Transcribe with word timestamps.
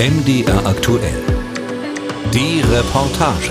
MDR 0.00 0.64
aktuell. 0.64 1.22
Die 2.32 2.62
Reportage. 2.62 3.50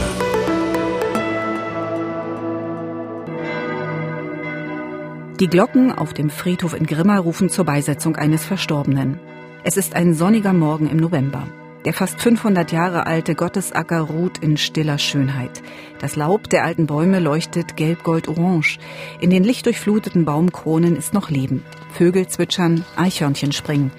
Die 5.39 5.45
Glocken 5.45 5.91
auf 5.91 6.15
dem 6.15 6.31
Friedhof 6.31 6.73
in 6.73 6.87
Grimma 6.87 7.19
rufen 7.19 7.49
zur 7.49 7.65
Beisetzung 7.65 8.15
eines 8.15 8.45
Verstorbenen. 8.45 9.19
Es 9.63 9.77
ist 9.77 9.95
ein 9.95 10.15
sonniger 10.15 10.53
Morgen 10.53 10.89
im 10.89 10.97
November. 10.97 11.45
Der 11.85 11.93
fast 11.93 12.21
500 12.21 12.73
Jahre 12.73 13.07
alte 13.07 13.35
Gottesacker 13.35 14.01
ruht 14.01 14.39
in 14.39 14.57
stiller 14.57 14.97
Schönheit. 14.97 15.63
Das 15.99 16.17
Laub 16.17 16.49
der 16.49 16.65
alten 16.65 16.87
Bäume 16.87 17.19
leuchtet 17.19 17.77
gelb-gold-orange. 17.77 18.79
In 19.21 19.29
den 19.29 19.45
lichtdurchfluteten 19.45 20.25
Baumkronen 20.25 20.97
ist 20.97 21.13
noch 21.13 21.29
Leben. 21.29 21.63
Vögel 21.93 22.27
zwitschern, 22.27 22.83
Eichhörnchen 22.97 23.53
springen. 23.53 23.91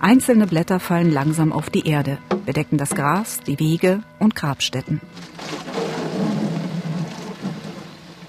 Einzelne 0.00 0.48
Blätter 0.48 0.80
fallen 0.80 1.12
langsam 1.12 1.52
auf 1.52 1.70
die 1.70 1.86
Erde, 1.86 2.18
bedecken 2.44 2.76
das 2.76 2.90
Gras, 2.90 3.38
die 3.46 3.60
Wege 3.60 4.00
und 4.18 4.34
Grabstätten. 4.34 5.00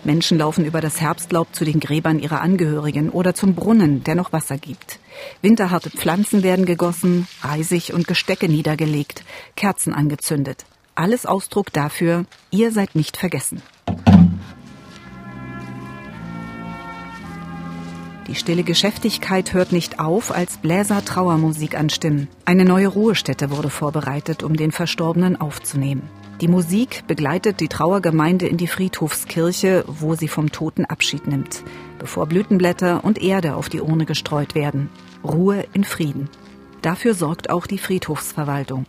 Menschen 0.04 0.38
laufen 0.38 0.66
über 0.66 0.82
das 0.82 1.02
Herbstlaub 1.02 1.54
zu 1.54 1.66
den 1.66 1.80
Gräbern 1.80 2.20
ihrer 2.20 2.42
Angehörigen 2.42 3.10
oder 3.10 3.34
zum 3.34 3.56
Brunnen, 3.56 4.04
der 4.04 4.16
noch 4.16 4.34
Wasser 4.34 4.58
gibt. 4.58 5.00
Winterharte 5.42 5.90
Pflanzen 5.90 6.44
werden 6.44 6.66
gegossen, 6.66 7.28
Reisig 7.42 7.94
und 7.94 8.08
Gestecke 8.08 8.50
niedergelegt, 8.50 9.24
Kerzen 9.56 9.94
angezündet. 9.94 10.66
Alles 10.96 11.26
Ausdruck 11.26 11.72
dafür, 11.72 12.26
ihr 12.52 12.72
seid 12.72 12.96
nicht 12.96 13.18
vergessen. 13.18 13.62
Die 18.28 18.36
stille 18.36 18.64
Geschäftigkeit 18.64 19.54
hört 19.54 19.72
nicht 19.72 20.00
auf, 20.00 20.32
als 20.32 20.58
Bläser 20.58 21.04
Trauermusik 21.04 21.76
anstimmen. 21.76 22.28
Eine 22.46 22.64
neue 22.64 22.88
Ruhestätte 22.88 23.50
wurde 23.50 23.72
vorbereitet, 23.72 24.44
um 24.44 24.56
den 24.56 24.72
Verstorbenen 24.72 25.42
aufzunehmen. 25.42 26.04
Die 26.42 26.48
Musik 26.48 27.04
begleitet 27.06 27.60
die 27.60 27.68
Trauergemeinde 27.68 28.48
in 28.48 28.56
die 28.56 28.68
Friedhofskirche, 28.68 29.84
wo 29.88 30.16
sie 30.16 30.30
vom 30.30 30.54
Toten 30.54 30.86
Abschied 30.86 31.28
nimmt, 31.28 31.64
bevor 31.98 32.28
Blütenblätter 32.28 33.04
und 33.04 33.22
Erde 33.22 33.56
auf 33.56 33.68
die 33.68 33.82
Urne 33.82 34.06
gestreut 34.06 34.56
werden. 34.56 34.90
Ruhe 35.22 35.66
in 35.74 35.84
Frieden. 35.84 36.30
Dafür 36.82 37.14
sorgt 37.14 37.50
auch 37.50 37.68
die 37.68 37.78
Friedhofsverwaltung. 37.78 38.86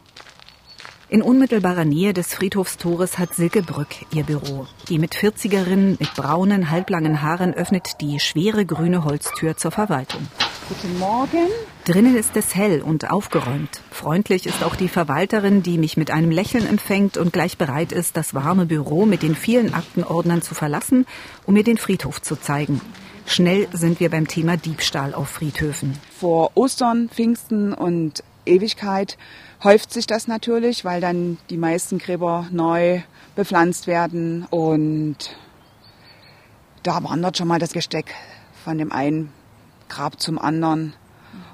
In 1.08 1.22
unmittelbarer 1.22 1.84
Nähe 1.84 2.12
des 2.12 2.34
Friedhofstores 2.34 3.18
hat 3.18 3.34
Silke 3.34 3.62
Brück 3.62 3.96
ihr 4.14 4.22
Büro. 4.22 4.68
Die 4.88 5.00
mit 5.00 5.16
40erin 5.16 5.96
mit 5.98 6.14
braunen, 6.14 6.70
halblangen 6.70 7.20
Haaren 7.20 7.52
öffnet 7.52 8.00
die 8.00 8.20
schwere 8.20 8.64
grüne 8.64 9.02
Holztür 9.02 9.56
zur 9.56 9.72
Verwaltung. 9.72 10.28
Guten 10.70 11.00
Morgen. 11.00 11.48
Drinnen 11.84 12.16
ist 12.16 12.36
es 12.36 12.54
hell 12.54 12.80
und 12.80 13.10
aufgeräumt. 13.10 13.80
Freundlich 13.90 14.46
ist 14.46 14.62
auch 14.62 14.76
die 14.76 14.86
Verwalterin, 14.86 15.64
die 15.64 15.78
mich 15.78 15.96
mit 15.96 16.12
einem 16.12 16.30
Lächeln 16.30 16.64
empfängt 16.64 17.16
und 17.16 17.32
gleich 17.32 17.58
bereit 17.58 17.90
ist, 17.90 18.16
das 18.16 18.34
warme 18.34 18.66
Büro 18.66 19.04
mit 19.04 19.24
den 19.24 19.34
vielen 19.34 19.74
Aktenordnern 19.74 20.42
zu 20.42 20.54
verlassen, 20.54 21.06
um 21.44 21.54
mir 21.54 21.64
den 21.64 21.76
Friedhof 21.76 22.22
zu 22.22 22.36
zeigen. 22.36 22.80
Schnell 23.26 23.66
sind 23.72 23.98
wir 23.98 24.10
beim 24.10 24.28
Thema 24.28 24.56
Diebstahl 24.56 25.12
auf 25.12 25.28
Friedhöfen. 25.28 25.98
Vor 26.16 26.52
Ostern, 26.54 27.08
Pfingsten 27.08 27.74
und 27.74 28.22
Ewigkeit 28.46 29.18
häuft 29.64 29.92
sich 29.92 30.06
das 30.06 30.28
natürlich, 30.28 30.84
weil 30.84 31.00
dann 31.00 31.38
die 31.50 31.56
meisten 31.56 31.98
Gräber 31.98 32.46
neu 32.52 33.00
bepflanzt 33.34 33.88
werden 33.88 34.46
und 34.50 35.36
da 36.84 37.02
wandert 37.02 37.38
schon 37.38 37.48
mal 37.48 37.58
das 37.58 37.72
Gesteck 37.72 38.14
von 38.64 38.78
dem 38.78 38.92
einen 38.92 39.32
Grab 39.90 40.18
zum 40.18 40.38
anderen 40.38 40.94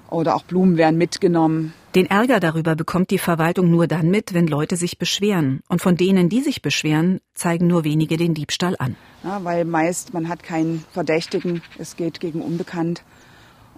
oder 0.09 0.37
auch 0.37 0.45
Blumen 0.45 0.77
werden 0.77 0.97
mitgenommen. 0.97 1.73
Den 1.97 2.07
Ärger 2.07 2.41
darüber 2.41 2.77
bekommt 2.77 3.11
die 3.11 3.19
Verwaltung 3.19 3.71
nur 3.71 3.87
dann 3.87 4.11
mit, 4.11 4.35
wenn 4.35 4.47
Leute 4.47 4.77
sich 4.77 4.99
beschweren. 4.99 5.63
Und 5.69 5.81
von 5.81 5.97
denen, 5.97 6.29
die 6.29 6.43
sich 6.43 6.61
beschweren, 6.63 7.21
zeigen 7.35 7.67
nur 7.67 7.85
wenige 7.85 8.17
den 8.17 8.35
Diebstahl 8.35 8.77
an. 8.79 8.97
Ja, 9.25 9.43
weil 9.43 9.65
meist 9.65 10.13
man 10.15 10.29
hat 10.29 10.43
keinen 10.43 10.85
Verdächtigen, 10.93 11.63
es 11.79 11.97
geht 11.97 12.21
gegen 12.21 12.43
Unbekannt. 12.43 13.03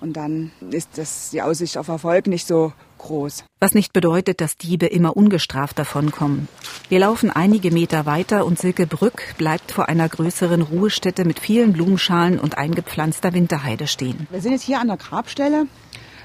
Und 0.00 0.16
dann 0.16 0.52
ist 0.70 0.90
das, 0.96 1.30
die 1.30 1.42
Aussicht 1.42 1.76
auf 1.76 1.88
Erfolg 1.88 2.26
nicht 2.26 2.46
so 2.46 2.72
groß. 2.98 3.44
Was 3.60 3.74
nicht 3.74 3.92
bedeutet, 3.92 4.40
dass 4.40 4.56
Diebe 4.56 4.86
immer 4.86 5.16
ungestraft 5.16 5.78
davonkommen. 5.78 6.48
Wir 6.88 7.00
laufen 7.00 7.30
einige 7.30 7.70
Meter 7.70 8.06
weiter 8.06 8.44
und 8.44 8.58
Silke 8.58 8.86
Brück 8.86 9.34
bleibt 9.38 9.72
vor 9.72 9.88
einer 9.88 10.08
größeren 10.08 10.62
Ruhestätte 10.62 11.24
mit 11.24 11.38
vielen 11.38 11.72
Blumenschalen 11.72 12.38
und 12.38 12.58
eingepflanzter 12.58 13.32
Winterheide 13.32 13.86
stehen. 13.86 14.26
Wir 14.30 14.40
sind 14.40 14.52
jetzt 14.52 14.64
hier 14.64 14.80
an 14.80 14.88
der 14.88 14.96
Grabstelle, 14.96 15.66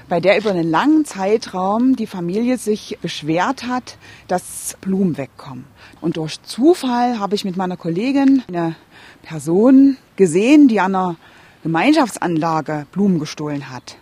bei 0.08 0.20
der 0.20 0.38
über 0.38 0.50
einen 0.50 0.70
langen 0.70 1.04
Zeitraum 1.04 1.96
die 1.96 2.06
Familie 2.06 2.58
sich 2.58 2.98
beschwert 3.00 3.66
hat, 3.66 3.96
dass 4.28 4.76
Blumen 4.80 5.16
wegkommen. 5.16 5.64
Und 6.00 6.16
durch 6.16 6.42
Zufall 6.42 7.18
habe 7.18 7.34
ich 7.34 7.44
mit 7.44 7.56
meiner 7.56 7.76
Kollegin 7.76 8.42
eine 8.48 8.76
Person 9.22 9.96
gesehen, 10.16 10.68
die 10.68 10.80
an 10.80 10.94
einer 10.94 11.16
Gemeinschaftsanlage 11.64 12.86
Blumen 12.92 13.18
gestohlen 13.18 13.70
hat. 13.70 13.96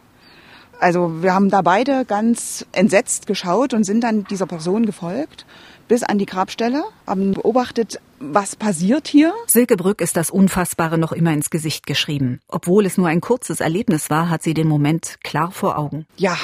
Also 0.80 1.22
wir 1.22 1.32
haben 1.32 1.48
da 1.48 1.62
beide 1.62 2.04
ganz 2.04 2.66
entsetzt 2.72 3.26
geschaut 3.26 3.72
und 3.72 3.84
sind 3.84 4.02
dann 4.02 4.24
dieser 4.24 4.46
Person 4.46 4.84
gefolgt 4.84 5.46
bis 5.86 6.02
an 6.02 6.18
die 6.18 6.26
Grabstelle, 6.26 6.84
haben 7.06 7.32
beobachtet, 7.32 8.00
was 8.18 8.56
passiert 8.56 9.06
hier. 9.06 9.32
Silke 9.46 9.76
Brück 9.76 10.00
ist 10.00 10.16
das 10.16 10.30
Unfassbare 10.30 10.96
noch 10.96 11.12
immer 11.12 11.32
ins 11.32 11.50
Gesicht 11.50 11.86
geschrieben. 11.86 12.40
Obwohl 12.48 12.86
es 12.86 12.96
nur 12.96 13.08
ein 13.08 13.20
kurzes 13.20 13.60
Erlebnis 13.60 14.10
war, 14.10 14.30
hat 14.30 14.42
sie 14.42 14.54
den 14.54 14.68
Moment 14.68 15.18
klar 15.22 15.52
vor 15.52 15.78
Augen. 15.78 16.06
Ja, 16.16 16.36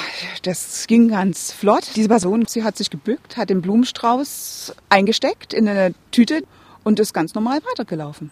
das 0.43 0.87
ging 0.87 1.09
ganz 1.09 1.51
flott. 1.51 1.91
Diese 1.95 2.09
Person, 2.09 2.45
sie 2.47 2.63
hat 2.63 2.77
sich 2.77 2.89
gebückt, 2.89 3.37
hat 3.37 3.49
den 3.49 3.61
Blumenstrauß 3.61 4.73
eingesteckt 4.89 5.53
in 5.53 5.67
eine 5.67 5.93
Tüte 6.11 6.43
und 6.83 6.99
ist 6.99 7.13
ganz 7.13 7.33
normal 7.33 7.59
weitergelaufen. 7.71 8.31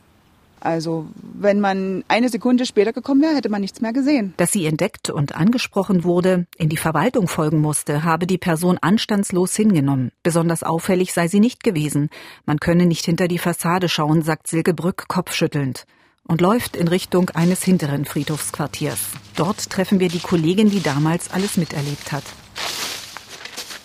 Also 0.60 1.08
wenn 1.22 1.60
man 1.60 2.04
eine 2.08 2.30
Sekunde 2.30 2.66
später 2.66 2.94
gekommen 2.94 3.22
wäre, 3.22 3.36
hätte 3.36 3.50
man 3.50 3.62
nichts 3.62 3.82
mehr 3.82 3.94
gesehen. 3.94 4.34
Dass 4.38 4.52
sie 4.52 4.66
entdeckt 4.66 5.10
und 5.10 5.36
angesprochen 5.36 6.04
wurde, 6.04 6.48
in 6.58 6.70
die 6.70 6.78
Verwaltung 6.78 7.28
folgen 7.28 7.60
musste, 7.60 8.04
habe 8.04 8.28
die 8.28 8.38
Person 8.38 8.78
anstandslos 8.82 9.56
hingenommen. 9.56 10.12
Besonders 10.24 10.64
auffällig 10.64 11.14
sei 11.14 11.28
sie 11.28 11.40
nicht 11.40 11.64
gewesen. 11.64 12.10
Man 12.46 12.60
könne 12.60 12.86
nicht 12.86 13.06
hinter 13.06 13.28
die 13.28 13.38
Fassade 13.38 13.90
schauen, 13.90 14.22
sagt 14.22 14.48
Silke 14.48 14.74
Brück 14.74 15.08
kopfschüttelnd 15.08 15.86
und 16.28 16.42
läuft 16.42 16.76
in 16.76 16.88
Richtung 16.88 17.30
eines 17.32 17.64
hinteren 17.64 18.06
Friedhofsquartiers. 18.06 19.00
Dort 19.36 19.70
treffen 19.70 20.00
wir 20.00 20.10
die 20.10 20.20
Kollegin, 20.20 20.70
die 20.70 20.84
damals 20.84 21.32
alles 21.32 21.58
miterlebt 21.58 22.12
hat. 22.12 22.24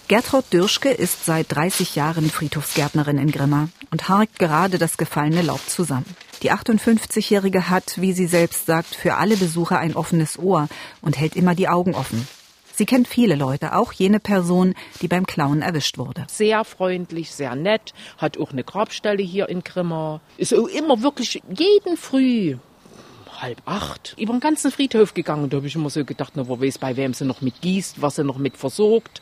Gertraud 0.08 0.44
Dürschke 0.52 0.90
ist 0.90 1.24
seit 1.24 1.54
30 1.54 1.94
Jahren 1.94 2.28
Friedhofsgärtnerin 2.28 3.18
in 3.18 3.30
Grimma 3.30 3.68
und 3.90 4.08
harkt 4.08 4.38
gerade 4.38 4.78
das 4.78 4.96
gefallene 4.96 5.42
Laub 5.42 5.60
zusammen. 5.68 6.04
Die 6.42 6.50
58-Jährige 6.50 7.70
hat, 7.70 8.00
wie 8.00 8.12
sie 8.12 8.26
selbst 8.26 8.66
sagt, 8.66 8.94
für 8.96 9.14
alle 9.14 9.36
Besucher 9.36 9.78
ein 9.78 9.94
offenes 9.94 10.38
Ohr 10.38 10.68
und 11.00 11.18
hält 11.18 11.36
immer 11.36 11.54
die 11.54 11.68
Augen 11.68 11.94
offen. 11.94 12.26
Sie 12.74 12.86
kennt 12.86 13.06
viele 13.06 13.36
Leute, 13.36 13.76
auch 13.76 13.92
jene 13.92 14.18
Person, 14.18 14.74
die 15.02 15.08
beim 15.08 15.24
Klauen 15.24 15.62
erwischt 15.62 15.98
wurde. 15.98 16.24
Sehr 16.28 16.64
freundlich, 16.64 17.30
sehr 17.30 17.54
nett, 17.54 17.92
hat 18.18 18.38
auch 18.38 18.50
eine 18.50 18.64
Grabstelle 18.64 19.22
hier 19.22 19.48
in 19.48 19.62
Grimma. 19.62 20.20
Ist 20.36 20.52
immer 20.52 21.02
wirklich 21.02 21.42
jeden 21.48 21.96
Früh 21.96 22.56
halb 23.40 23.62
acht 23.66 24.14
über 24.18 24.32
den 24.32 24.40
ganzen 24.40 24.70
Friedhof 24.70 25.14
gegangen. 25.14 25.50
Da 25.50 25.58
habe 25.58 25.66
ich 25.66 25.74
immer 25.74 25.90
so 25.90 26.04
gedacht, 26.04 26.32
na, 26.36 26.48
wo 26.48 26.60
weiß, 26.60 26.78
bei 26.78 26.96
wem 26.96 27.12
sie 27.12 27.24
noch 27.24 27.40
mit 27.40 27.60
gießt, 27.60 28.00
was 28.00 28.16
sie 28.16 28.24
noch 28.24 28.38
mit 28.38 28.56
versorgt. 28.56 29.20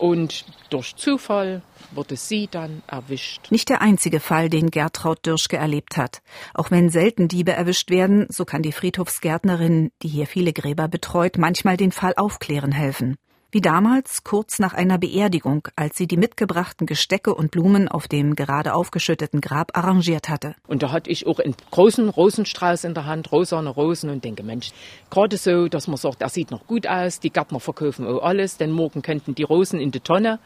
Und 0.00 0.46
durch 0.70 0.96
Zufall 0.96 1.60
wurde 1.90 2.16
sie 2.16 2.48
dann 2.50 2.82
erwischt. 2.86 3.50
Nicht 3.50 3.68
der 3.68 3.82
einzige 3.82 4.18
Fall, 4.18 4.48
den 4.48 4.70
Gertraud 4.70 5.26
Dürschke 5.26 5.58
erlebt 5.58 5.98
hat. 5.98 6.22
Auch 6.54 6.70
wenn 6.70 6.88
selten 6.88 7.28
Diebe 7.28 7.52
erwischt 7.52 7.90
werden, 7.90 8.26
so 8.30 8.46
kann 8.46 8.62
die 8.62 8.72
Friedhofsgärtnerin, 8.72 9.92
die 10.02 10.08
hier 10.08 10.26
viele 10.26 10.54
Gräber 10.54 10.88
betreut, 10.88 11.36
manchmal 11.36 11.76
den 11.76 11.92
Fall 11.92 12.14
aufklären 12.16 12.72
helfen. 12.72 13.18
Wie 13.52 13.60
damals, 13.60 14.22
kurz 14.22 14.60
nach 14.60 14.74
einer 14.74 14.96
Beerdigung, 14.96 15.66
als 15.74 15.96
sie 15.96 16.06
die 16.06 16.16
mitgebrachten 16.16 16.86
Gestecke 16.86 17.34
und 17.34 17.50
Blumen 17.50 17.88
auf 17.88 18.06
dem 18.06 18.36
gerade 18.36 18.74
aufgeschütteten 18.74 19.40
Grab 19.40 19.76
arrangiert 19.76 20.28
hatte. 20.28 20.54
Und 20.68 20.84
da 20.84 20.92
hatte 20.92 21.10
ich 21.10 21.26
auch 21.26 21.40
einen 21.40 21.56
großen 21.72 22.08
Rosenstrauß 22.08 22.84
in 22.84 22.94
der 22.94 23.06
Hand, 23.06 23.32
rosane 23.32 23.68
Rosen 23.68 24.08
und 24.08 24.22
denke, 24.22 24.44
Mensch, 24.44 24.70
gerade 25.10 25.36
so, 25.36 25.66
dass 25.66 25.88
man 25.88 25.96
sagt, 25.96 26.22
er 26.22 26.28
sieht 26.28 26.52
noch 26.52 26.64
gut 26.68 26.86
aus, 26.86 27.18
die 27.18 27.30
Gärtner 27.30 27.58
verkaufen 27.58 28.06
auch 28.06 28.22
alles, 28.22 28.56
denn 28.56 28.70
morgen 28.70 29.02
könnten 29.02 29.34
die 29.34 29.42
Rosen 29.42 29.80
in 29.80 29.90
die 29.90 29.98
Tonne. 29.98 30.38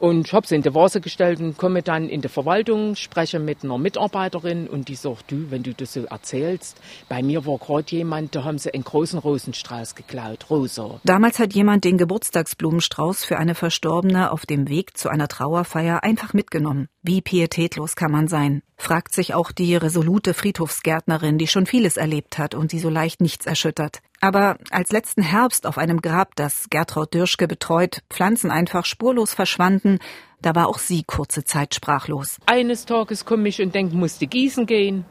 Und 0.00 0.28
ich 0.28 0.32
habe 0.32 0.46
sie 0.46 0.54
in 0.54 0.62
die 0.62 0.74
Vase 0.74 1.02
gestellt 1.02 1.40
und 1.40 1.58
komme 1.58 1.82
dann 1.82 2.08
in 2.08 2.22
die 2.22 2.28
Verwaltung, 2.28 2.96
spreche 2.96 3.38
mit 3.38 3.62
einer 3.62 3.76
Mitarbeiterin 3.76 4.66
und 4.66 4.88
die 4.88 4.94
sagt, 4.94 5.30
du, 5.30 5.50
wenn 5.50 5.62
du 5.62 5.74
das 5.74 5.92
so 5.92 6.04
erzählst, 6.04 6.80
bei 7.10 7.22
mir 7.22 7.44
war 7.44 7.58
gerade 7.58 7.94
jemand, 7.94 8.34
da 8.34 8.42
haben 8.42 8.56
sie 8.56 8.72
einen 8.72 8.82
großen 8.82 9.18
Rosenstrauß 9.18 9.94
geklaut, 9.94 10.48
rosa. 10.48 11.00
Damals 11.04 11.38
hat 11.38 11.52
jemand 11.52 11.84
den 11.84 11.98
Geburtstagsblumenstrauß 11.98 13.26
für 13.26 13.36
eine 13.36 13.54
Verstorbene 13.54 14.32
auf 14.32 14.46
dem 14.46 14.70
Weg 14.70 14.96
zu 14.96 15.10
einer 15.10 15.28
Trauerfeier 15.28 16.02
einfach 16.02 16.32
mitgenommen. 16.32 16.88
Wie 17.02 17.22
pietätlos 17.22 17.96
kann 17.96 18.12
man 18.12 18.28
sein? 18.28 18.62
fragt 18.76 19.14
sich 19.14 19.32
auch 19.32 19.52
die 19.52 19.74
resolute 19.74 20.34
Friedhofsgärtnerin, 20.34 21.38
die 21.38 21.46
schon 21.46 21.64
vieles 21.64 21.96
erlebt 21.96 22.36
hat 22.36 22.54
und 22.54 22.72
die 22.72 22.78
so 22.78 22.90
leicht 22.90 23.22
nichts 23.22 23.46
erschüttert. 23.46 24.00
Aber 24.20 24.58
als 24.70 24.92
letzten 24.92 25.22
Herbst 25.22 25.66
auf 25.66 25.78
einem 25.78 26.02
Grab, 26.02 26.36
das 26.36 26.68
Gertraud 26.68 27.14
Dürschke 27.14 27.48
betreut, 27.48 28.02
Pflanzen 28.10 28.50
einfach 28.50 28.84
spurlos 28.84 29.32
verschwanden, 29.32 29.98
da 30.42 30.54
war 30.54 30.68
auch 30.68 30.78
sie 30.78 31.02
kurze 31.02 31.42
Zeit 31.42 31.74
sprachlos. 31.74 32.36
Eines 32.44 32.84
Tages 32.84 33.24
komme 33.24 33.48
ich 33.48 33.62
und 33.62 33.74
denke, 33.74 33.96
musste 33.96 34.26
gießen 34.26 34.66
gehen. 34.66 35.06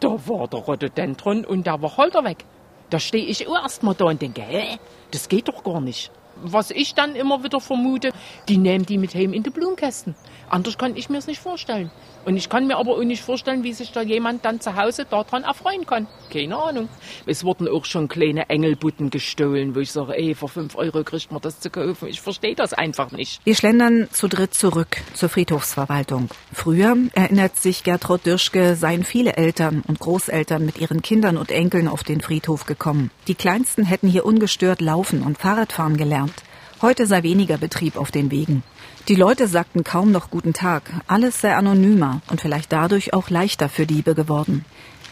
Da 0.00 0.10
war 0.28 0.46
der 0.46 0.60
Rhododendron 0.60 1.46
und 1.46 1.66
da 1.66 1.80
war 1.80 1.96
Holter 1.96 2.22
weg. 2.24 2.44
Da 2.90 3.00
stehe 3.00 3.24
ich 3.24 3.46
erst 3.48 3.82
mal 3.82 3.94
da 3.94 4.06
und 4.06 4.20
denke, 4.20 4.42
hä, 4.42 4.76
das 5.10 5.30
geht 5.30 5.48
doch 5.48 5.64
gar 5.64 5.80
nicht 5.80 6.12
was 6.42 6.70
ich 6.70 6.94
dann 6.94 7.14
immer 7.14 7.44
wieder 7.44 7.60
vermute, 7.60 8.10
die 8.48 8.58
nehmen 8.58 8.84
die 8.86 8.98
mit 8.98 9.14
heim 9.14 9.32
in 9.32 9.42
die 9.42 9.50
Blumenkästen. 9.50 10.14
Anders 10.48 10.76
kann 10.76 10.96
ich 10.96 11.08
mir 11.08 11.18
es 11.18 11.26
nicht 11.26 11.40
vorstellen. 11.40 11.90
Und 12.24 12.36
ich 12.36 12.48
kann 12.48 12.66
mir 12.66 12.76
aber 12.76 12.92
auch 12.92 13.02
nicht 13.02 13.22
vorstellen, 13.22 13.64
wie 13.64 13.72
sich 13.72 13.90
da 13.90 14.02
jemand 14.02 14.44
dann 14.44 14.60
zu 14.60 14.76
Hause 14.76 15.06
daran 15.08 15.42
erfreuen 15.42 15.86
kann. 15.86 16.06
Keine 16.30 16.56
Ahnung. 16.56 16.88
Es 17.26 17.42
wurden 17.42 17.66
auch 17.66 17.84
schon 17.84 18.06
kleine 18.06 18.48
Engelbutten 18.48 19.10
gestohlen, 19.10 19.74
wo 19.74 19.80
ich 19.80 19.90
sage, 19.90 20.16
ey, 20.16 20.34
für 20.34 20.48
fünf 20.48 20.76
Euro 20.76 21.02
kriegt 21.02 21.32
man 21.32 21.40
das 21.40 21.58
zu 21.58 21.70
kaufen. 21.70 22.08
Ich 22.08 22.20
verstehe 22.20 22.54
das 22.54 22.72
einfach 22.74 23.10
nicht. 23.10 23.40
Wir 23.44 23.56
schlendern 23.56 24.08
zu 24.12 24.28
dritt 24.28 24.54
zurück 24.54 24.98
zur 25.14 25.28
Friedhofsverwaltung. 25.30 26.28
Früher, 26.52 26.96
erinnert 27.14 27.56
sich 27.56 27.82
Gertraud 27.82 28.24
Dürschke, 28.24 28.76
seien 28.76 29.04
viele 29.04 29.36
Eltern 29.36 29.82
und 29.88 29.98
Großeltern 29.98 30.64
mit 30.64 30.78
ihren 30.78 31.02
Kindern 31.02 31.36
und 31.36 31.50
Enkeln 31.50 31.88
auf 31.88 32.04
den 32.04 32.20
Friedhof 32.20 32.66
gekommen. 32.66 33.10
Die 33.26 33.34
Kleinsten 33.34 33.84
hätten 33.84 34.08
hier 34.08 34.24
ungestört 34.24 34.80
laufen 34.80 35.22
und 35.22 35.38
Fahrradfahren 35.38 35.96
gelernt. 35.96 36.31
Heute 36.82 37.06
sei 37.06 37.22
weniger 37.22 37.58
Betrieb 37.58 37.96
auf 37.96 38.10
den 38.10 38.32
Wegen. 38.32 38.64
Die 39.06 39.14
Leute 39.14 39.46
sagten 39.46 39.84
kaum 39.84 40.10
noch 40.10 40.30
guten 40.30 40.52
Tag. 40.52 40.82
Alles 41.06 41.40
sei 41.40 41.54
anonymer 41.54 42.22
und 42.28 42.40
vielleicht 42.40 42.72
dadurch 42.72 43.14
auch 43.14 43.30
leichter 43.30 43.68
für 43.68 43.86
Diebe 43.86 44.16
geworden. 44.16 44.64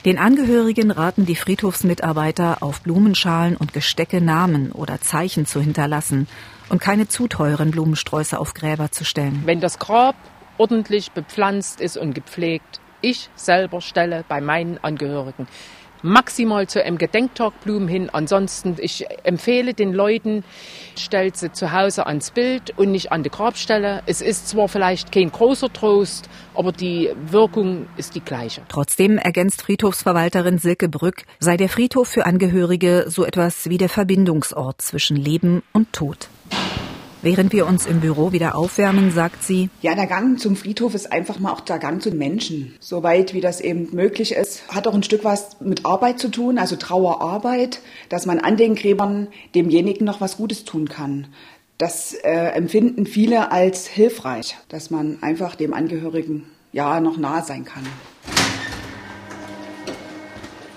Den 0.04 0.18
Angehörigen 0.18 0.90
raten 0.90 1.26
die 1.26 1.36
Friedhofsmitarbeiter, 1.36 2.64
auf 2.64 2.80
Blumenschalen 2.80 3.56
und 3.56 3.72
Gestecke 3.72 4.20
Namen 4.20 4.72
oder 4.72 5.00
Zeichen 5.00 5.46
zu 5.46 5.60
hinterlassen 5.60 6.26
und 6.70 6.80
keine 6.80 7.06
zu 7.06 7.28
teuren 7.28 7.70
Blumensträuße 7.70 8.36
auf 8.36 8.52
Gräber 8.52 8.90
zu 8.90 9.04
stellen. 9.04 9.42
Wenn 9.44 9.60
das 9.60 9.78
Grab 9.78 10.16
ordentlich 10.58 11.12
bepflanzt 11.12 11.80
ist 11.80 11.96
und 11.96 12.14
gepflegt, 12.14 12.80
ich 13.00 13.30
selber 13.36 13.80
stelle 13.80 14.24
bei 14.28 14.40
meinen 14.40 14.78
Angehörigen 14.82 15.46
maximal 16.02 16.66
zu 16.66 16.82
einem 16.82 16.98
Gedenktag 16.98 17.52
Blumen 17.62 17.88
hin. 17.88 18.10
Ansonsten, 18.10 18.76
ich 18.78 19.06
empfehle 19.24 19.74
den 19.74 19.92
Leuten, 19.92 20.44
stellt 20.96 21.36
sie 21.36 21.52
zu 21.52 21.72
Hause 21.72 22.06
ans 22.06 22.30
Bild 22.30 22.76
und 22.78 22.90
nicht 22.90 23.12
an 23.12 23.22
die 23.22 23.30
Grabstelle. 23.30 24.02
Es 24.06 24.20
ist 24.20 24.48
zwar 24.48 24.68
vielleicht 24.68 25.12
kein 25.12 25.30
großer 25.30 25.72
Trost, 25.72 26.28
aber 26.54 26.72
die 26.72 27.10
Wirkung 27.30 27.86
ist 27.96 28.14
die 28.14 28.20
gleiche. 28.20 28.62
Trotzdem 28.68 29.18
ergänzt 29.18 29.62
Friedhofsverwalterin 29.62 30.58
Silke 30.58 30.88
Brück, 30.88 31.24
sei 31.38 31.56
der 31.56 31.68
Friedhof 31.68 32.08
für 32.08 32.26
Angehörige 32.26 33.04
so 33.08 33.24
etwas 33.24 33.68
wie 33.68 33.78
der 33.78 33.88
Verbindungsort 33.88 34.80
zwischen 34.82 35.16
Leben 35.16 35.62
und 35.72 35.92
Tod. 35.92 36.28
Während 37.22 37.52
wir 37.52 37.66
uns 37.66 37.84
im 37.84 38.00
Büro 38.00 38.32
wieder 38.32 38.56
aufwärmen, 38.56 39.10
sagt 39.10 39.42
sie, 39.42 39.68
ja, 39.82 39.94
der 39.94 40.06
Gang 40.06 40.40
zum 40.40 40.56
Friedhof 40.56 40.94
ist 40.94 41.12
einfach 41.12 41.38
mal 41.38 41.52
auch 41.52 41.60
der 41.60 41.78
Gang 41.78 42.02
zu 42.02 42.10
Menschen. 42.12 42.74
Soweit 42.80 43.34
wie 43.34 43.42
das 43.42 43.60
eben 43.60 43.94
möglich 43.94 44.32
ist. 44.32 44.66
Hat 44.68 44.86
auch 44.86 44.94
ein 44.94 45.02
Stück 45.02 45.22
was 45.22 45.60
mit 45.60 45.84
Arbeit 45.84 46.18
zu 46.18 46.30
tun, 46.30 46.56
also 46.56 46.76
Trauerarbeit, 46.76 47.80
dass 48.08 48.24
man 48.24 48.38
an 48.38 48.56
den 48.56 48.74
Gräbern 48.74 49.28
demjenigen 49.54 50.06
noch 50.06 50.22
was 50.22 50.38
Gutes 50.38 50.64
tun 50.64 50.88
kann. 50.88 51.26
Das 51.76 52.14
äh, 52.14 52.30
empfinden 52.30 53.04
viele 53.04 53.52
als 53.52 53.86
hilfreich, 53.86 54.56
dass 54.70 54.90
man 54.90 55.18
einfach 55.20 55.56
dem 55.56 55.74
Angehörigen 55.74 56.46
ja 56.72 57.00
noch 57.00 57.18
nahe 57.18 57.42
sein 57.44 57.66
kann. 57.66 57.84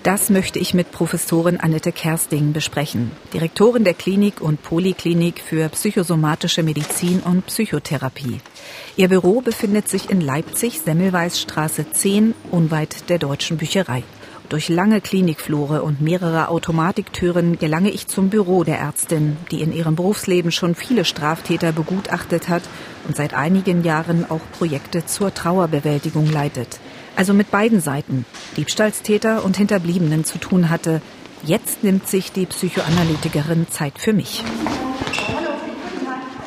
Das 0.03 0.29
möchte 0.29 0.59
ich 0.59 0.73
mit 0.73 0.91
Professorin 0.91 1.61
Annette 1.61 1.93
Kersting 1.93 2.51
besprechen, 2.51 3.11
Direktorin 3.33 3.85
der 3.85 3.93
Klinik 3.93 4.41
und 4.41 4.61
Poliklinik 4.61 5.39
für 5.39 5.69
psychosomatische 5.69 6.61
Medizin 6.61 7.21
und 7.21 7.45
Psychotherapie. 7.45 8.41
Ihr 8.97 9.07
Büro 9.07 9.39
befindet 9.39 9.87
sich 9.87 10.09
in 10.09 10.19
Leipzig, 10.19 10.81
Semmelweisstraße 10.81 11.89
10, 11.89 12.33
unweit 12.51 13.09
der 13.09 13.17
Deutschen 13.17 13.55
Bücherei. 13.55 14.03
Durch 14.49 14.67
lange 14.67 14.99
Klinikflure 14.99 15.83
und 15.83 16.01
mehrere 16.01 16.49
Automatiktüren 16.49 17.57
gelange 17.57 17.89
ich 17.89 18.07
zum 18.07 18.29
Büro 18.29 18.65
der 18.65 18.79
Ärztin, 18.79 19.37
die 19.51 19.61
in 19.61 19.71
ihrem 19.71 19.95
Berufsleben 19.95 20.51
schon 20.51 20.75
viele 20.75 21.05
Straftäter 21.05 21.71
begutachtet 21.71 22.49
hat 22.49 22.63
und 23.07 23.15
seit 23.15 23.33
einigen 23.33 23.85
Jahren 23.85 24.29
auch 24.29 24.41
Projekte 24.57 25.05
zur 25.05 25.33
Trauerbewältigung 25.33 26.29
leitet 26.29 26.81
also 27.15 27.33
mit 27.33 27.51
beiden 27.51 27.81
Seiten, 27.81 28.25
Diebstahlstäter 28.57 29.43
und 29.43 29.57
Hinterbliebenen 29.57 30.25
zu 30.25 30.37
tun 30.37 30.69
hatte. 30.69 31.01
Jetzt 31.43 31.83
nimmt 31.83 32.07
sich 32.07 32.31
die 32.31 32.45
Psychoanalytikerin 32.45 33.67
Zeit 33.69 33.99
für 33.99 34.13
mich. 34.13 34.43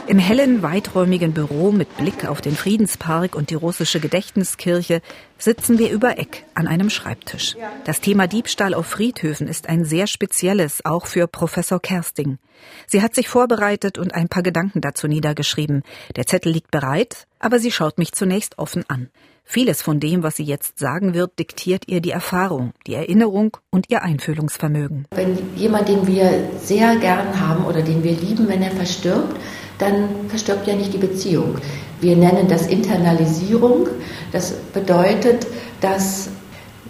Im 0.08 0.20
hellen, 0.20 0.62
weiträumigen 0.62 1.32
Büro 1.32 1.72
mit 1.72 1.96
Blick 1.96 2.26
auf 2.26 2.40
den 2.40 2.54
Friedenspark 2.54 3.34
und 3.34 3.50
die 3.50 3.56
russische 3.56 3.98
Gedächtniskirche 3.98 5.02
sitzen 5.36 5.80
wir 5.80 5.90
über 5.90 6.16
Eck 6.16 6.44
an 6.54 6.68
einem 6.68 6.90
Schreibtisch. 6.90 7.56
Das 7.84 8.00
Thema 8.00 8.28
Diebstahl 8.28 8.72
auf 8.74 8.86
Friedhöfen 8.86 9.48
ist 9.48 9.68
ein 9.68 9.84
sehr 9.84 10.06
spezielles, 10.06 10.84
auch 10.84 11.06
für 11.06 11.26
Professor 11.26 11.82
Kersting. 11.82 12.38
Sie 12.86 13.02
hat 13.02 13.16
sich 13.16 13.28
vorbereitet 13.28 13.98
und 13.98 14.14
ein 14.14 14.28
paar 14.28 14.44
Gedanken 14.44 14.80
dazu 14.80 15.08
niedergeschrieben. 15.08 15.82
Der 16.14 16.26
Zettel 16.26 16.52
liegt 16.52 16.70
bereit, 16.70 17.26
aber 17.40 17.58
sie 17.58 17.72
schaut 17.72 17.98
mich 17.98 18.12
zunächst 18.12 18.58
offen 18.58 18.84
an. 18.86 19.10
Vieles 19.48 19.80
von 19.80 20.00
dem, 20.00 20.24
was 20.24 20.36
sie 20.36 20.42
jetzt 20.42 20.80
sagen 20.80 21.14
wird, 21.14 21.38
diktiert 21.38 21.84
ihr 21.86 22.00
die 22.00 22.10
Erfahrung, 22.10 22.72
die 22.88 22.94
Erinnerung 22.94 23.56
und 23.70 23.88
ihr 23.88 24.02
Einfühlungsvermögen. 24.02 25.06
Wenn 25.12 25.38
jemand, 25.54 25.88
den 25.88 26.04
wir 26.08 26.50
sehr 26.60 26.96
gern 26.96 27.40
haben 27.40 27.64
oder 27.64 27.80
den 27.80 28.02
wir 28.02 28.12
lieben, 28.12 28.48
wenn 28.48 28.60
er 28.60 28.72
verstirbt, 28.72 29.36
dann 29.78 30.08
verstirbt 30.28 30.66
ja 30.66 30.74
nicht 30.74 30.92
die 30.92 30.98
Beziehung. 30.98 31.58
Wir 32.00 32.16
nennen 32.16 32.48
das 32.48 32.66
Internalisierung. 32.66 33.86
Das 34.32 34.52
bedeutet, 34.74 35.46
dass 35.80 36.28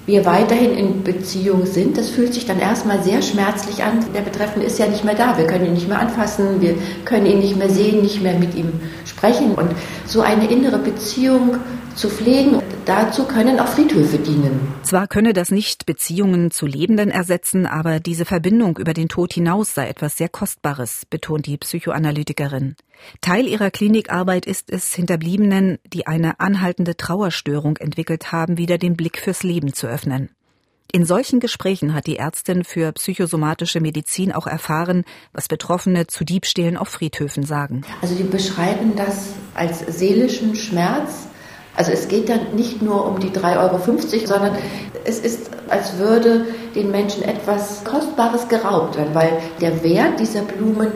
wir 0.07 0.25
weiterhin 0.25 0.73
in 0.73 1.03
Beziehung 1.03 1.67
sind. 1.67 1.99
Das 1.99 2.09
fühlt 2.09 2.33
sich 2.33 2.47
dann 2.47 2.61
erstmal 2.61 3.03
sehr 3.03 3.21
schmerzlich 3.23 3.83
an. 3.83 4.05
Der 4.15 4.23
Betreffende 4.23 4.67
ist 4.67 4.79
ja 4.79 4.87
nicht 4.87 5.05
mehr 5.05 5.17
da. 5.17 5.37
Wir 5.37 5.47
können 5.47 5.67
ihn 5.67 5.75
nicht 5.75 5.89
mehr 5.89 6.01
anfassen, 6.01 6.61
wir 6.61 6.77
können 7.05 7.27
ihn 7.27 7.41
nicht 7.41 7.57
mehr 7.57 7.69
sehen, 7.69 8.03
nicht 8.03 8.23
mehr 8.23 8.39
mit 8.39 8.55
ihm 8.55 8.81
sprechen. 9.27 9.55
Und 9.55 9.75
so 10.05 10.21
eine 10.21 10.51
innere 10.51 10.79
Beziehung 10.79 11.59
zu 11.95 12.09
pflegen. 12.09 12.63
Dazu 12.85 13.25
können 13.25 13.59
auch 13.59 13.69
Friedhöfe 13.69 14.19
dienen. 14.19 14.75
Zwar 14.83 15.09
könne 15.09 15.33
das 15.33 15.51
nicht 15.51 15.87
Beziehungen 15.87 16.51
zu 16.51 16.67
Lebenden 16.67 17.11
ersetzen, 17.11 17.67
aber 17.67 18.01
diese 18.01 18.25
Verbindung 18.25 18.79
über 18.79 18.93
den 18.93 19.09
Tod 19.09 19.33
hinaus 19.33 19.75
sei 19.75 19.89
etwas 19.89 20.17
sehr 20.17 20.29
Kostbares, 20.29 21.07
betont 21.09 21.47
die 21.47 21.57
Psychoanalytikerin. 21.57 22.77
Teil 23.21 23.47
ihrer 23.47 23.71
Klinikarbeit 23.71 24.47
ist 24.47 24.71
es, 24.71 24.95
Hinterbliebenen, 24.95 25.79
die 25.93 26.07
eine 26.07 26.39
anhaltende 26.39 26.97
Trauerstörung 26.97 27.77
entwickelt 27.79 28.31
haben, 28.31 28.59
wieder 28.59 28.79
den 28.79 28.97
Blick 28.97 29.19
fürs 29.19 29.43
Leben 29.43 29.73
zu 29.73 29.87
öffnen. 29.87 30.31
In 30.93 31.05
solchen 31.05 31.41
Gesprächen 31.41 31.95
hat 31.95 32.07
die 32.07 32.17
Ärztin 32.17 32.65
für 32.65 32.93
psychosomatische 32.93 33.81
Medizin 33.81 34.33
auch 34.33 34.47
erfahren, 34.47 35.05
was 35.33 35.49
Betroffene 35.49 36.07
zu 36.07 36.25
Diebstählen 36.25 36.77
auf 36.77 36.89
Friedhöfen 36.89 37.43
sagen. 37.45 37.83
Also 38.03 38.15
die 38.15 38.23
beschreiben 38.23 38.95
das 38.97 39.35
als 39.55 39.81
seelischen 39.81 40.55
Schmerz, 40.55 41.29
also 41.77 41.93
es 41.93 42.09
geht 42.09 42.31
dann 42.31 42.55
nicht 42.55 42.81
nur 42.81 43.07
um 43.07 43.21
die 43.21 43.29
3,50 43.29 43.59
Euro, 43.59 44.27
sondern 44.27 44.57
es 45.05 45.19
ist, 45.19 45.51
als 45.69 45.99
würde 45.99 46.47
den 46.75 46.91
Menschen 46.91 47.23
etwas 47.23 47.85
Kostbares 47.85 48.49
geraubt 48.49 48.97
werden, 48.97 49.15
weil 49.15 49.39
der 49.61 49.85
Wert 49.85 50.19
dieser 50.19 50.43
Blumen 50.43 50.93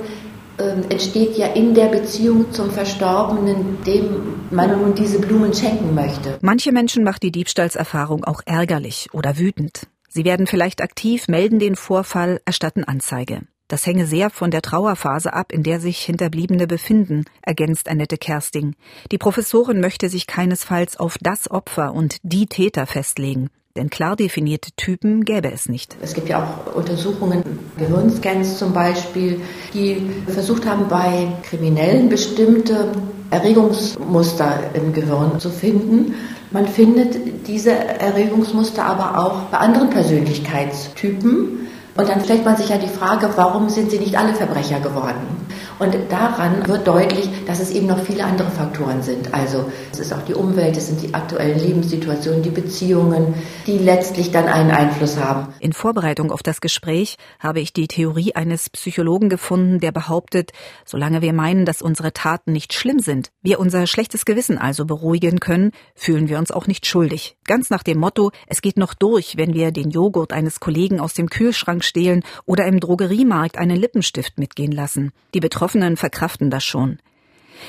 entsteht 0.88 1.36
ja 1.36 1.48
in 1.48 1.74
der 1.74 1.86
Beziehung 1.86 2.52
zum 2.52 2.70
Verstorbenen, 2.70 3.82
dem 3.84 4.40
man 4.50 4.70
nun 4.70 4.94
diese 4.94 5.18
Blumen 5.18 5.54
schenken 5.54 5.94
möchte. 5.94 6.38
Manche 6.42 6.72
Menschen 6.72 7.04
macht 7.04 7.22
die 7.22 7.32
Diebstahlserfahrung 7.32 8.24
auch 8.24 8.42
ärgerlich 8.44 9.08
oder 9.12 9.38
wütend. 9.38 9.86
Sie 10.08 10.24
werden 10.24 10.46
vielleicht 10.46 10.82
aktiv, 10.82 11.28
melden 11.28 11.58
den 11.58 11.76
Vorfall, 11.76 12.40
erstatten 12.44 12.84
Anzeige. 12.84 13.42
Das 13.68 13.86
hänge 13.86 14.04
sehr 14.04 14.30
von 14.30 14.50
der 14.50 14.62
Trauerphase 14.62 15.32
ab, 15.32 15.52
in 15.52 15.62
der 15.62 15.78
sich 15.78 16.00
Hinterbliebene 16.00 16.66
befinden, 16.66 17.24
ergänzt 17.40 17.88
Annette 17.88 18.16
Kersting. 18.16 18.74
Die 19.12 19.18
Professorin 19.18 19.78
möchte 19.78 20.08
sich 20.08 20.26
keinesfalls 20.26 20.98
auf 20.98 21.18
das 21.20 21.48
Opfer 21.48 21.94
und 21.94 22.16
die 22.24 22.46
Täter 22.46 22.86
festlegen. 22.86 23.48
Denn 23.80 23.88
klar 23.88 24.14
definierte 24.14 24.72
Typen 24.76 25.24
gäbe 25.24 25.50
es 25.50 25.66
nicht. 25.66 25.96
Es 26.02 26.12
gibt 26.12 26.28
ja 26.28 26.44
auch 26.44 26.76
Untersuchungen, 26.76 27.42
Gehirnscans 27.78 28.58
zum 28.58 28.74
Beispiel, 28.74 29.40
die 29.72 30.06
versucht 30.26 30.66
haben, 30.66 30.88
bei 30.90 31.28
Kriminellen 31.48 32.10
bestimmte 32.10 32.92
Erregungsmuster 33.30 34.74
im 34.74 34.92
Gehirn 34.92 35.40
zu 35.40 35.48
finden. 35.48 36.14
Man 36.50 36.68
findet 36.68 37.48
diese 37.48 37.70
Erregungsmuster 37.72 38.84
aber 38.84 39.18
auch 39.18 39.44
bei 39.44 39.56
anderen 39.56 39.88
Persönlichkeitstypen. 39.88 41.60
Und 41.96 42.06
dann 42.06 42.22
stellt 42.22 42.44
man 42.44 42.58
sich 42.58 42.68
ja 42.68 42.76
die 42.76 42.86
Frage, 42.86 43.30
warum 43.36 43.70
sind 43.70 43.90
sie 43.90 43.98
nicht 43.98 44.18
alle 44.18 44.34
Verbrecher 44.34 44.80
geworden? 44.80 45.39
Und 45.80 45.96
daran 46.10 46.68
wird 46.68 46.86
deutlich, 46.86 47.26
dass 47.46 47.58
es 47.58 47.70
eben 47.70 47.86
noch 47.86 48.04
viele 48.04 48.22
andere 48.22 48.50
Faktoren 48.50 49.02
sind. 49.02 49.32
Also 49.32 49.64
es 49.90 49.98
ist 49.98 50.12
auch 50.12 50.20
die 50.26 50.34
Umwelt, 50.34 50.76
es 50.76 50.88
sind 50.88 51.00
die 51.00 51.14
aktuellen 51.14 51.58
Lebenssituationen, 51.58 52.42
die 52.42 52.50
Beziehungen, 52.50 53.32
die 53.66 53.78
letztlich 53.78 54.30
dann 54.30 54.44
einen 54.44 54.70
Einfluss 54.70 55.18
haben. 55.18 55.54
In 55.58 55.72
Vorbereitung 55.72 56.32
auf 56.32 56.42
das 56.42 56.60
Gespräch 56.60 57.16
habe 57.38 57.60
ich 57.60 57.72
die 57.72 57.88
Theorie 57.88 58.34
eines 58.34 58.68
Psychologen 58.68 59.30
gefunden, 59.30 59.80
der 59.80 59.90
behauptet, 59.90 60.52
solange 60.84 61.22
wir 61.22 61.32
meinen, 61.32 61.64
dass 61.64 61.80
unsere 61.80 62.12
Taten 62.12 62.52
nicht 62.52 62.74
schlimm 62.74 62.98
sind, 62.98 63.30
wir 63.40 63.58
unser 63.58 63.86
schlechtes 63.86 64.26
Gewissen 64.26 64.58
also 64.58 64.84
beruhigen 64.84 65.40
können, 65.40 65.70
fühlen 65.94 66.28
wir 66.28 66.38
uns 66.38 66.50
auch 66.50 66.66
nicht 66.66 66.84
schuldig. 66.84 67.38
Ganz 67.46 67.70
nach 67.70 67.82
dem 67.82 67.98
Motto, 67.98 68.32
es 68.46 68.60
geht 68.60 68.76
noch 68.76 68.92
durch, 68.92 69.38
wenn 69.38 69.54
wir 69.54 69.70
den 69.72 69.88
Joghurt 69.88 70.34
eines 70.34 70.60
Kollegen 70.60 71.00
aus 71.00 71.14
dem 71.14 71.30
Kühlschrank 71.30 71.84
stehlen 71.84 72.22
oder 72.44 72.66
im 72.66 72.80
Drogeriemarkt 72.80 73.56
einen 73.56 73.76
Lippenstift 73.76 74.38
mitgehen 74.38 74.72
lassen. 74.72 75.12
Die 75.32 75.40
Betroffenen 75.40 75.69
verkraften 75.96 76.50
das 76.50 76.64
schon. 76.64 76.98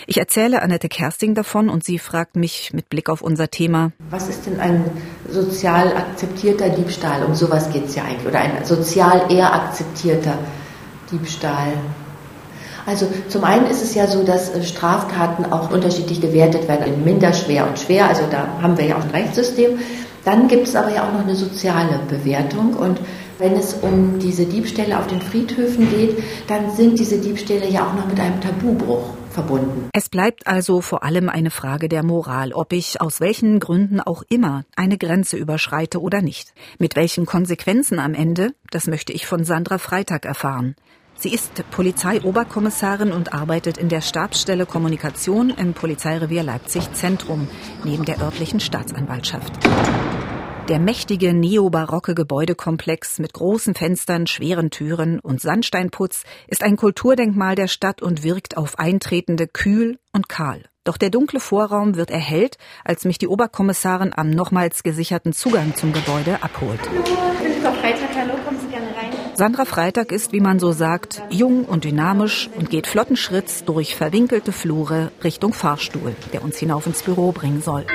Ich 0.08 0.18
erzähle 0.18 0.62
Annette 0.62 0.90
Kersting 0.90 1.36
davon 1.36 1.70
und 1.70 1.84
sie 1.84 2.00
fragt 2.00 2.36
mich 2.36 2.72
mit 2.74 2.90
Blick 2.90 3.10
auf 3.10 3.22
unser 3.22 3.50
Thema. 3.50 3.92
Was 4.10 4.30
ist 4.30 4.46
denn 4.46 4.60
ein 4.60 4.86
sozial 5.30 5.96
akzeptierter 5.96 6.70
Diebstahl? 6.70 7.24
Um 7.24 7.36
sowas 7.36 7.72
geht 7.72 7.86
es 7.86 7.96
ja 7.96 8.04
eigentlich. 8.04 8.28
Oder 8.28 8.40
ein 8.40 8.66
sozial 8.66 9.32
eher 9.32 9.54
akzeptierter 9.54 10.38
Diebstahl. 11.12 11.74
Also 12.86 13.08
zum 13.30 13.44
einen 13.44 13.68
ist 13.68 13.84
es 13.84 13.94
ja 13.94 14.08
so, 14.08 14.24
dass 14.24 14.50
äh, 14.50 14.64
Straftaten 14.64 15.52
auch 15.52 15.72
unterschiedlich 15.72 16.20
gewertet 16.20 16.68
werden 16.68 16.94
in 16.94 17.04
minder 17.04 17.34
schwer 17.34 17.68
und 17.68 17.78
schwer. 17.78 18.08
Also 18.08 18.24
da 18.30 18.48
haben 18.62 18.78
wir 18.78 18.86
ja 18.86 18.98
auch 18.98 19.04
ein 19.04 19.12
Rechtssystem. 19.12 19.78
Dann 20.26 20.48
gibt 20.48 20.68
es 20.68 20.76
aber 20.76 20.94
ja 20.94 21.08
auch 21.08 21.14
noch 21.14 21.22
eine 21.24 21.36
soziale 21.36 22.00
Bewertung 22.08 22.74
und 22.76 23.00
wenn 23.42 23.54
es 23.54 23.74
um 23.74 24.20
diese 24.20 24.46
Diebstähle 24.46 24.98
auf 24.98 25.08
den 25.08 25.22
Friedhöfen 25.22 25.90
geht, 25.90 26.24
dann 26.48 26.72
sind 26.76 27.00
diese 27.00 27.20
Diebstähle 27.20 27.68
ja 27.68 27.88
auch 27.88 27.94
noch 27.96 28.08
mit 28.08 28.20
einem 28.20 28.40
Tabubruch 28.40 29.16
verbunden. 29.32 29.90
Es 29.94 30.10
bleibt 30.10 30.46
also 30.46 30.82
vor 30.82 31.04
allem 31.04 31.28
eine 31.28 31.50
Frage 31.50 31.90
der 31.90 32.04
Moral, 32.04 32.54
ob 32.54 32.72
ich 32.72 33.02
aus 33.02 33.20
welchen 33.20 33.60
Gründen 33.60 34.00
auch 34.00 34.24
immer 34.30 34.64
eine 34.76 34.98
Grenze 34.98 35.38
überschreite 35.38 36.00
oder 36.00 36.22
nicht. 36.22 36.54
Mit 36.78 36.96
welchen 36.96 37.26
Konsequenzen 37.26 38.00
am 38.00 38.14
Ende, 38.14 38.54
das 38.70 38.88
möchte 38.88 39.12
ich 39.12 39.26
von 39.26 39.44
Sandra 39.44 39.78
Freitag 39.78 40.26
erfahren. 40.26 40.76
Sie 41.18 41.34
ist 41.34 41.64
Polizeioberkommissarin 41.72 43.12
und 43.12 43.34
arbeitet 43.34 43.78
in 43.78 43.90
der 43.90 44.02
Stabsstelle 44.02 44.66
Kommunikation 44.66 45.52
im 45.52 45.74
Polizeirevier 45.74 46.44
Leipzig 46.44 46.92
Zentrum 46.94 47.48
neben 47.84 48.06
der 48.06 48.22
örtlichen 48.22 48.60
Staatsanwaltschaft. 48.60 49.54
Der 50.72 50.80
mächtige 50.80 51.34
neobarocke 51.34 52.16
Gebäudekomplex 52.16 53.20
mit 53.20 53.34
großen 53.34 53.76
Fenstern, 53.76 54.26
schweren 54.26 54.70
Türen 54.70 55.20
und 55.20 55.42
Sandsteinputz 55.42 56.24
ist 56.48 56.64
ein 56.64 56.78
Kulturdenkmal 56.78 57.56
der 57.56 57.68
Stadt 57.68 58.02
und 58.02 58.24
wirkt 58.24 58.56
auf 58.56 58.80
Eintretende 58.80 59.48
kühl 59.48 60.00
und 60.14 60.30
kahl. 60.30 60.64
Doch 60.86 60.96
der 60.96 61.10
dunkle 61.10 61.42
Vorraum 61.42 61.98
wird 61.98 62.10
erhellt, 62.10 62.58
als 62.86 63.04
mich 63.04 63.18
die 63.18 63.28
Oberkommissarin 63.28 64.14
am 64.16 64.30
nochmals 64.30 64.82
gesicherten 64.84 65.34
Zugang 65.34 65.76
zum 65.76 65.92
Gebäude 65.92 66.42
abholt. 66.42 66.80
Sandra 69.34 69.66
Freitag 69.66 70.14
ist, 70.14 70.32
wie 70.32 70.40
man 70.40 70.60
so 70.60 70.72
sagt, 70.72 71.22
jung 71.30 71.66
und 71.66 71.84
dynamisch 71.84 72.50
und 72.56 72.70
geht 72.70 72.88
flotten 72.88 73.18
Schritts 73.18 73.66
durch 73.66 73.98
verwinkelte 73.98 74.54
Flure 74.54 75.12
Richtung 75.22 75.52
Fahrstuhl, 75.52 76.16
der 76.32 76.46
uns 76.46 76.58
hinauf 76.58 76.88
ins 76.88 77.04
Büro 77.04 77.34
bringen 77.34 77.62
soll. 77.62 77.86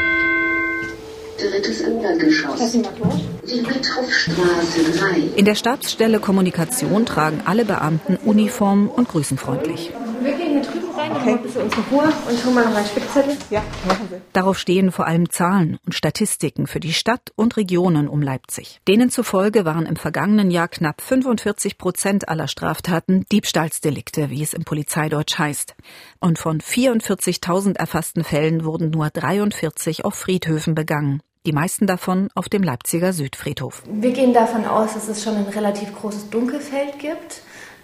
Drittes 1.38 1.82
Untergeschoss. 1.82 2.72
Die 2.72 3.62
Petrowstraße 3.62 4.98
3. 4.98 5.36
In 5.36 5.44
der 5.44 5.54
Stabsstelle 5.54 6.18
Kommunikation 6.18 7.04
tragen 7.04 7.42
alle 7.44 7.64
Beamten 7.64 8.16
Uniform 8.16 8.88
und 8.88 9.08
grüßen 9.08 9.36
freundlich. 9.36 9.92
Wir 10.22 10.32
gehen 10.32 10.52
hier 10.52 10.62
drüben 10.62 10.95
rein, 11.06 11.16
okay. 11.16 11.30
ein 11.32 11.42
bisschen 11.42 11.62
unsere 11.62 11.82
Ruhe 11.90 12.12
und 12.28 12.42
tun 12.42 12.54
mal 12.54 12.64
noch 12.64 12.74
einen 12.74 12.86
Spickzettel. 12.86 13.36
Ja, 13.50 13.62
machen 13.86 14.08
Sie. 14.10 14.16
Darauf 14.32 14.58
stehen 14.58 14.92
vor 14.92 15.06
allem 15.06 15.30
Zahlen 15.30 15.78
und 15.84 15.94
Statistiken 15.94 16.66
für 16.66 16.80
die 16.80 16.92
Stadt 16.92 17.32
und 17.36 17.56
Regionen 17.56 18.08
um 18.08 18.22
Leipzig. 18.22 18.80
Denen 18.88 19.10
zufolge 19.10 19.64
waren 19.64 19.86
im 19.86 19.96
vergangenen 19.96 20.50
Jahr 20.50 20.68
knapp 20.68 21.00
45 21.00 21.78
Prozent 21.78 22.28
aller 22.28 22.48
Straftaten 22.48 23.24
Diebstahlsdelikte, 23.32 24.30
wie 24.30 24.42
es 24.42 24.54
im 24.54 24.64
Polizeideutsch 24.64 25.38
heißt. 25.38 25.74
Und 26.20 26.38
von 26.38 26.60
44.000 26.60 27.76
erfassten 27.76 28.24
Fällen 28.24 28.64
wurden 28.64 28.90
nur 28.90 29.10
43 29.10 30.04
auf 30.04 30.14
Friedhöfen 30.14 30.74
begangen 30.74 31.22
die 31.46 31.52
meisten 31.52 31.86
davon 31.86 32.28
auf 32.34 32.48
dem 32.48 32.64
Leipziger 32.64 33.12
Südfriedhof. 33.12 33.84
Wir 33.86 34.10
gehen 34.10 34.34
davon 34.34 34.64
aus, 34.64 34.94
dass 34.94 35.06
es 35.06 35.22
schon 35.22 35.36
ein 35.36 35.44
relativ 35.44 35.94
großes 35.94 36.28
Dunkelfeld 36.30 36.98
gibt, 36.98 37.42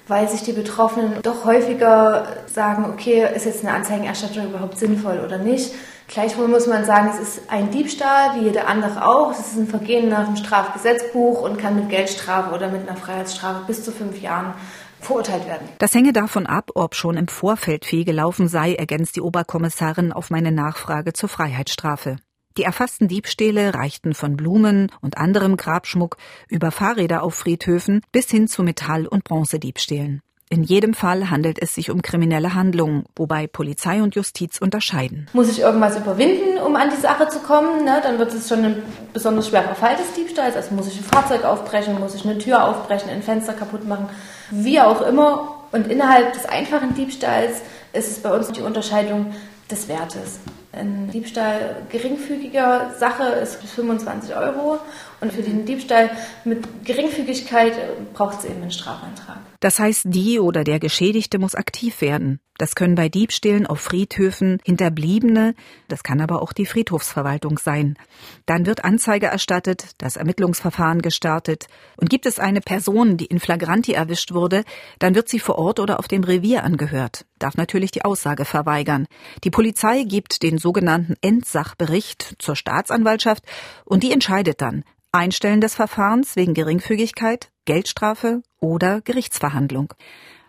weil 0.09 0.29
sich 0.29 0.43
die 0.43 0.53
Betroffenen 0.53 1.23
doch 1.23 1.45
häufiger 1.45 2.27
sagen, 2.47 2.87
okay, 2.93 3.27
ist 3.35 3.47
jetzt 3.47 3.65
eine 3.65 3.75
Anzeigenerstattung 3.75 4.49
überhaupt 4.49 4.79
sinnvoll 4.79 5.21
oder 5.25 5.39
nicht. 5.39 5.73
Gleichwohl 6.09 6.49
muss 6.49 6.67
man 6.67 6.85
sagen, 6.85 7.11
es 7.11 7.21
ist 7.21 7.51
ein 7.51 7.71
Diebstahl, 7.71 8.37
wie 8.37 8.45
jeder 8.45 8.69
andere 8.69 9.07
auch. 9.07 9.31
Es 9.31 9.39
ist 9.39 9.57
ein 9.57 9.67
Vergehen 9.67 10.09
nach 10.09 10.27
dem 10.27 10.37
Strafgesetzbuch 10.37 11.41
und 11.41 11.59
kann 11.59 11.77
mit 11.77 11.89
Geldstrafe 11.89 12.55
oder 12.55 12.69
mit 12.69 12.87
einer 12.87 12.99
Freiheitsstrafe 12.99 13.63
bis 13.67 13.83
zu 13.83 13.93
fünf 13.93 14.21
Jahren 14.21 14.53
verurteilt 15.01 15.47
werden. 15.47 15.69
Das 15.79 15.95
hänge 15.95 16.13
davon 16.13 16.47
ab, 16.47 16.71
ob 16.75 16.95
schon 16.95 17.17
im 17.17 17.29
Vorfeld 17.29 17.85
viel 17.85 18.05
gelaufen 18.05 18.49
sei, 18.49 18.75
ergänzt 18.75 19.17
die 19.17 19.21
Oberkommissarin 19.21 20.13
auf 20.13 20.31
meine 20.31 20.53
Nachfrage 20.53 21.13
zur 21.13 21.29
Freiheitsstrafe. 21.29 22.17
Die 22.57 22.65
erfassten 22.65 23.09
Diebstähle 23.09 23.75
reichten 23.75 24.15
von 24.15 24.37
Blumen 24.37 24.91
und 25.01 25.17
anderem 25.17 25.57
Grabschmuck 25.57 26.17
über 26.49 26.71
Fahrräder 26.71 27.23
auf 27.23 27.35
Friedhöfen 27.35 28.03
bis 28.13 28.31
hin 28.31 28.49
zu 28.49 28.63
Metall- 28.63 29.07
und 29.07 29.25
Bronzediebstählen. 29.25 30.21
In 30.53 30.65
jedem 30.65 30.93
Fall 30.93 31.31
handelt 31.31 31.63
es 31.63 31.75
sich 31.75 31.91
um 31.91 32.03
kriminelle 32.03 32.55
Handlungen, 32.55 33.07
wobei 33.17 33.47
Polizei 33.47 34.03
und 34.03 34.15
Justiz 34.17 34.59
unterscheiden. 34.59 35.27
Muss 35.33 35.49
ich 35.49 35.61
irgendwas 35.61 35.97
überwinden, 35.97 36.59
um 36.59 36.77
an 36.77 36.91
die 36.91 37.01
Sache 37.01 37.27
zu 37.29 37.39
kommen? 37.39 37.87
Ne? 37.87 38.03
Dann 38.03 38.19
wird 38.19 38.35
es 38.35 38.51
schon 38.51 38.63
ein 38.63 38.83
besonders 39.15 39.49
schwerer 39.49 39.75
Fall 39.75 39.97
des 39.97 40.13
Diebstahls. 40.13 40.55
Also 40.55 40.75
muss 40.75 40.89
ich 40.89 40.99
ein 40.99 41.05
Fahrzeug 41.05 41.45
aufbrechen, 41.45 41.99
muss 41.99 42.15
ich 42.15 42.27
eine 42.27 42.37
Tür 42.37 42.69
aufbrechen, 42.69 43.09
ein 43.09 43.23
Fenster 43.23 43.55
kaputt 43.55 43.89
machen, 43.89 44.11
wie 44.51 44.79
auch 44.79 45.01
immer. 45.01 45.65
Und 45.73 45.87
innerhalb 45.87 46.35
des 46.35 46.45
einfachen 46.45 46.93
Diebstahls 46.95 47.63
ist 47.95 48.11
es 48.11 48.19
bei 48.21 48.37
uns 48.37 48.53
die 48.53 48.61
Unterscheidung 48.61 49.33
des 49.71 49.89
Wertes. 49.89 50.39
Ein 50.73 51.11
Diebstahl 51.11 51.83
geringfügiger 51.91 52.95
Sache 52.99 53.25
ist 53.25 53.61
bis 53.61 53.73
25 53.73 54.35
Euro 54.35 54.79
und 55.21 55.31
für 55.31 55.43
den 55.43 55.67
Diebstahl 55.67 56.11
mit 56.45 56.87
Geringfügigkeit 56.87 57.75
braucht 58.15 58.39
es 58.39 58.47
eben 58.47 58.63
einen 58.63 58.71
Strafantrag. 58.71 59.52
Das 59.63 59.79
heißt, 59.79 60.07
die 60.07 60.41
oder 60.41 60.65
der 60.65 60.81
Geschädigte 60.81 61.39
muss 61.39 61.55
aktiv 61.55 62.01
werden. 62.01 62.41
Das 62.59 62.75
können 62.75 62.97
bei 62.97 63.09
Diebstählen 63.09 63.65
auf 63.65 63.79
Friedhöfen 63.79 64.59
Hinterbliebene, 64.65 65.55
das 65.87 66.03
kann 66.03 66.21
aber 66.21 66.43
auch 66.43 66.53
die 66.53 66.67
Friedhofsverwaltung 66.67 67.59
sein. 67.59 67.97
Dann 68.45 68.67
wird 68.67 68.85
Anzeige 68.85 69.27
erstattet, 69.27 69.93
das 69.99 70.17
Ermittlungsverfahren 70.17 71.01
gestartet. 71.01 71.69
Und 71.97 72.11
gibt 72.11 72.27
es 72.27 72.41
eine 72.41 72.61
Person, 72.61 73.17
die 73.17 73.27
in 73.27 73.39
Flagranti 73.39 73.93
erwischt 73.93 74.33
wurde, 74.33 74.65
dann 74.99 75.15
wird 75.15 75.29
sie 75.29 75.39
vor 75.39 75.59
Ort 75.59 75.79
oder 75.79 76.01
auf 76.01 76.09
dem 76.09 76.25
Revier 76.25 76.65
angehört, 76.65 77.25
darf 77.39 77.57
natürlich 77.57 77.93
die 77.93 78.05
Aussage 78.05 78.45
verweigern. 78.45 79.07
Die 79.45 79.51
Polizei 79.51 80.03
gibt 80.03 80.43
den 80.43 80.59
sogenannten 80.59 81.15
Endsachbericht 81.21 82.35
zur 82.41 82.57
Staatsanwaltschaft 82.57 83.45
und 83.85 84.03
die 84.03 84.11
entscheidet 84.11 84.61
dann, 84.61 84.83
Einstellen 85.13 85.61
des 85.61 85.77
Verfahrens 85.77 86.35
wegen 86.35 86.53
Geringfügigkeit, 86.53 87.53
Geldstrafe 87.65 88.43
oder 88.63 89.03
Gerichtsverhandlung. 89.03 89.93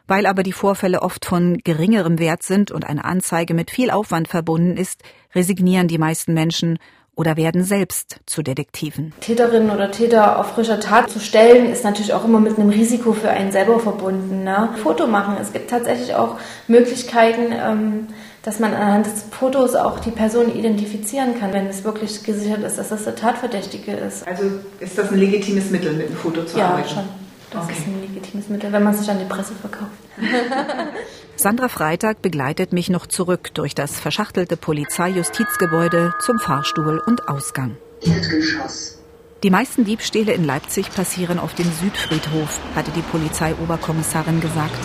Weil 0.08 0.25
aber 0.25 0.43
die 0.43 0.51
Vorfälle 0.51 1.01
oft 1.01 1.25
von 1.25 1.58
geringerem 1.63 2.20
Wert 2.20 2.43
sind 2.43 2.72
und 2.72 2.86
eine 2.86 3.05
Anzeige 3.05 3.53
mit 3.53 3.72
viel 3.72 3.89
Aufwand 3.89 4.27
verbunden 4.27 4.77
ist, 4.77 5.01
resignieren 5.34 5.88
die 5.88 5.98
meisten 5.98 6.34
Menschen 6.34 6.77
oder 7.15 7.38
werden 7.38 7.63
selbst 7.63 8.17
zu 8.25 8.41
Detektiven. 8.41 9.13
Täterinnen 9.22 9.70
oder 9.70 9.91
Täter 9.91 10.39
auf 10.39 10.53
frischer 10.53 10.79
Tat 10.79 11.10
zu 11.10 11.20
stellen, 11.20 11.72
ist 11.72 11.84
natürlich 11.84 12.13
auch 12.13 12.25
immer 12.25 12.39
mit 12.39 12.58
einem 12.58 12.70
Risiko 12.70 13.13
für 13.13 13.29
einen 13.29 13.51
selber 13.51 13.79
verbunden. 13.79 14.43
Ne? 14.43 14.70
Foto 14.82 15.05
machen. 15.08 15.38
Es 15.39 15.53
gibt 15.53 15.70
tatsächlich 15.70 16.15
auch 16.15 16.38
Möglichkeiten, 16.67 17.53
ähm, 17.53 18.08
dass 18.41 18.60
man 18.60 18.74
anhand 18.74 19.05
des 19.05 19.25
Fotos 19.32 19.75
auch 19.75 20.00
die 20.00 20.12
Person 20.12 20.53
identifizieren 20.53 21.39
kann, 21.39 21.53
wenn 21.53 21.67
es 21.67 21.84
wirklich 21.84 22.24
gesichert 22.24 22.63
ist, 22.63 22.77
dass 22.77 22.89
das 22.89 23.03
der 23.03 23.15
Tatverdächtige 23.15 23.91
ist. 23.91 24.27
Also 24.27 24.43
ist 24.79 24.98
das 24.98 25.12
ein 25.12 25.20
legitimes 25.20 25.70
Mittel, 25.70 25.93
mit 25.93 26.10
dem 26.10 26.15
Foto 26.15 26.43
zu 26.43 26.58
ja, 26.58 26.70
arbeiten? 26.70 26.89
Ja, 26.89 26.96
schon. 26.96 27.23
Das 27.53 27.65
okay. 27.65 27.74
ist 27.74 27.88
ein 27.88 28.01
legitimes 28.01 28.50
Mittel, 28.50 28.72
wenn 28.72 28.83
man 28.83 28.95
sich 28.95 29.10
an 29.10 29.19
die 29.19 29.25
Presse 29.25 29.53
verkauft. 29.53 29.91
Sandra 31.36 31.67
Freitag 31.67 32.22
begleitet 32.22 32.74
mich 32.74 32.89
noch 32.89 33.05
zurück 33.05 33.53
durch 33.53 33.75
das 33.75 34.00
verschachtelte 34.00 34.57
Polizeijustizgebäude 34.57 36.13
zum 36.19 36.39
Fahrstuhl 36.39 37.00
und 37.05 37.27
Ausgang. 37.27 37.77
Erdgeschoss. 38.01 39.00
Die 39.43 39.50
meisten 39.50 39.83
Diebstähle 39.83 40.33
in 40.33 40.45
Leipzig 40.45 40.89
passieren 40.91 41.38
auf 41.38 41.53
dem 41.53 41.69
Südfriedhof, 41.72 42.60
hatte 42.75 42.91
die 42.91 43.01
Polizeioberkommissarin 43.01 44.39
gesagt. 44.39 44.79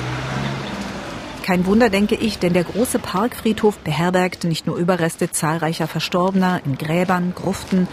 Kein 1.45 1.65
Wunder, 1.65 1.89
denke 1.89 2.17
ich, 2.17 2.39
denn 2.39 2.53
der 2.53 2.65
große 2.65 2.99
Parkfriedhof 2.99 3.79
beherbergt 3.79 4.45
nicht 4.45 4.67
nur 4.67 4.77
Überreste 4.77 5.31
zahlreicher 5.31 5.87
Verstorbener 5.87 6.61
in 6.67 6.77
Gräbern, 6.77 7.33
Gruften 7.35 7.89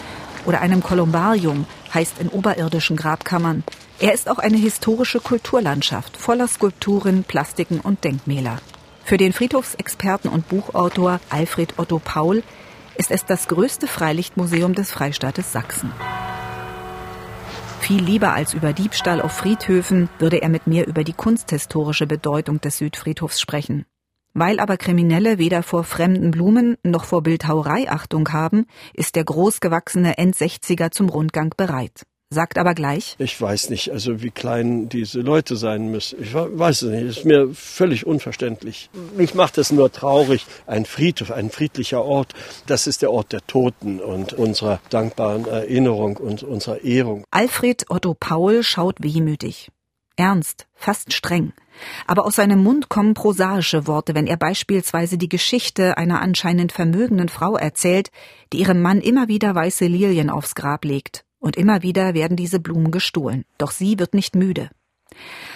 oder 0.46 0.60
einem 0.60 0.84
Kolumbarium, 0.84 1.66
heißt 1.96 2.20
in 2.20 2.30
oberirdischen 2.30 2.98
Grabkammern. 2.98 3.64
Er 4.00 4.14
ist 4.14 4.30
auch 4.30 4.38
eine 4.38 4.58
historische 4.58 5.20
Kulturlandschaft 5.20 6.18
voller 6.18 6.48
Skulpturen, 6.48 7.24
Plastiken 7.24 7.80
und 7.80 8.04
Denkmäler. 8.04 8.60
Für 9.04 9.18
den 9.18 9.34
Friedhofsexperten 9.34 10.30
und 10.30 10.48
Buchautor 10.48 11.20
Alfred 11.30 11.80
Otto 11.80 12.00
Paul 12.04 12.44
ist 12.98 13.12
es 13.12 13.26
das 13.26 13.48
größte 13.48 13.88
Freilichtmuseum 13.88 14.76
des 14.76 14.92
Freistaates 14.92 15.52
Sachsen. 15.52 15.92
Viel 17.80 18.02
lieber 18.02 18.34
als 18.34 18.54
über 18.54 18.74
Diebstahl 18.74 19.22
auf 19.22 19.32
Friedhöfen 19.32 20.10
würde 20.18 20.42
er 20.42 20.50
mit 20.50 20.66
mir 20.66 20.88
über 20.88 21.04
die 21.04 21.14
kunsthistorische 21.14 22.08
Bedeutung 22.08 22.60
des 22.60 22.78
Südfriedhofs 22.78 23.40
sprechen. 23.40 23.86
Weil 24.38 24.60
aber 24.60 24.76
Kriminelle 24.76 25.38
weder 25.38 25.64
vor 25.64 25.86
fremden 25.86 26.30
Blumen 26.30 26.78
noch 26.84 27.06
vor 27.06 27.24
Bildhauerei 27.24 27.90
Achtung 27.90 28.32
haben, 28.34 28.66
ist 28.94 29.16
der 29.16 29.24
großgewachsene 29.24 30.18
Endsechziger 30.18 30.92
zum 30.92 31.10
Rundgang 31.10 31.54
bereit 31.56 32.04
sagt 32.36 32.58
aber 32.58 32.74
gleich. 32.74 33.16
Ich 33.18 33.40
weiß 33.40 33.70
nicht, 33.70 33.92
also 33.92 34.22
wie 34.22 34.30
klein 34.30 34.90
diese 34.90 35.22
Leute 35.22 35.56
sein 35.56 35.90
müssen. 35.90 36.22
Ich 36.22 36.34
weiß 36.34 36.84
es 36.84 36.92
nicht, 36.92 37.04
ist 37.04 37.26
mir 37.26 37.50
völlig 37.54 38.06
unverständlich. 38.06 38.90
Mich 39.16 39.34
macht 39.34 39.58
es 39.58 39.72
nur 39.72 39.92
traurig. 39.92 40.46
Ein 40.68 40.86
Friedhof, 40.86 41.32
ein 41.32 41.50
friedlicher 41.50 42.04
Ort, 42.04 42.34
das 42.68 42.88
ist 42.88 43.02
der 43.02 43.12
Ort 43.12 43.32
der 43.32 43.46
Toten 43.48 44.00
und 44.00 44.34
unserer 44.34 44.80
dankbaren 44.90 45.46
Erinnerung 45.46 46.18
und 46.18 46.44
unserer 46.44 46.84
Ehrung. 46.84 47.24
Alfred 47.32 47.86
Otto 47.90 48.14
Paul 48.14 48.64
schaut 48.64 49.02
wehmütig. 49.02 49.70
Ernst, 50.16 50.68
fast 50.74 51.14
streng. 51.14 51.54
Aber 52.08 52.26
aus 52.26 52.36
seinem 52.36 52.64
Mund 52.64 52.90
kommen 52.90 53.14
prosaische 53.14 53.88
Worte, 53.88 54.16
wenn 54.16 54.28
er 54.28 54.38
beispielsweise 54.38 55.18
die 55.18 55.30
Geschichte 55.30 55.98
einer 55.98 56.22
anscheinend 56.22 56.72
vermögenden 56.72 57.30
Frau 57.30 57.58
erzählt, 57.58 58.12
die 58.54 58.60
ihrem 58.60 58.82
Mann 58.82 59.02
immer 59.02 59.28
wieder 59.28 59.54
weiße 59.54 59.86
Lilien 59.86 60.30
aufs 60.30 60.56
Grab 60.56 60.86
legt 60.86 61.26
und 61.40 61.58
immer 61.58 61.84
wieder 61.84 62.14
werden 62.14 62.38
diese 62.38 62.60
Blumen 62.60 62.92
gestohlen. 62.92 63.46
Doch 63.58 63.72
sie 63.72 64.00
wird 64.00 64.14
nicht 64.14 64.36
müde. 64.36 64.70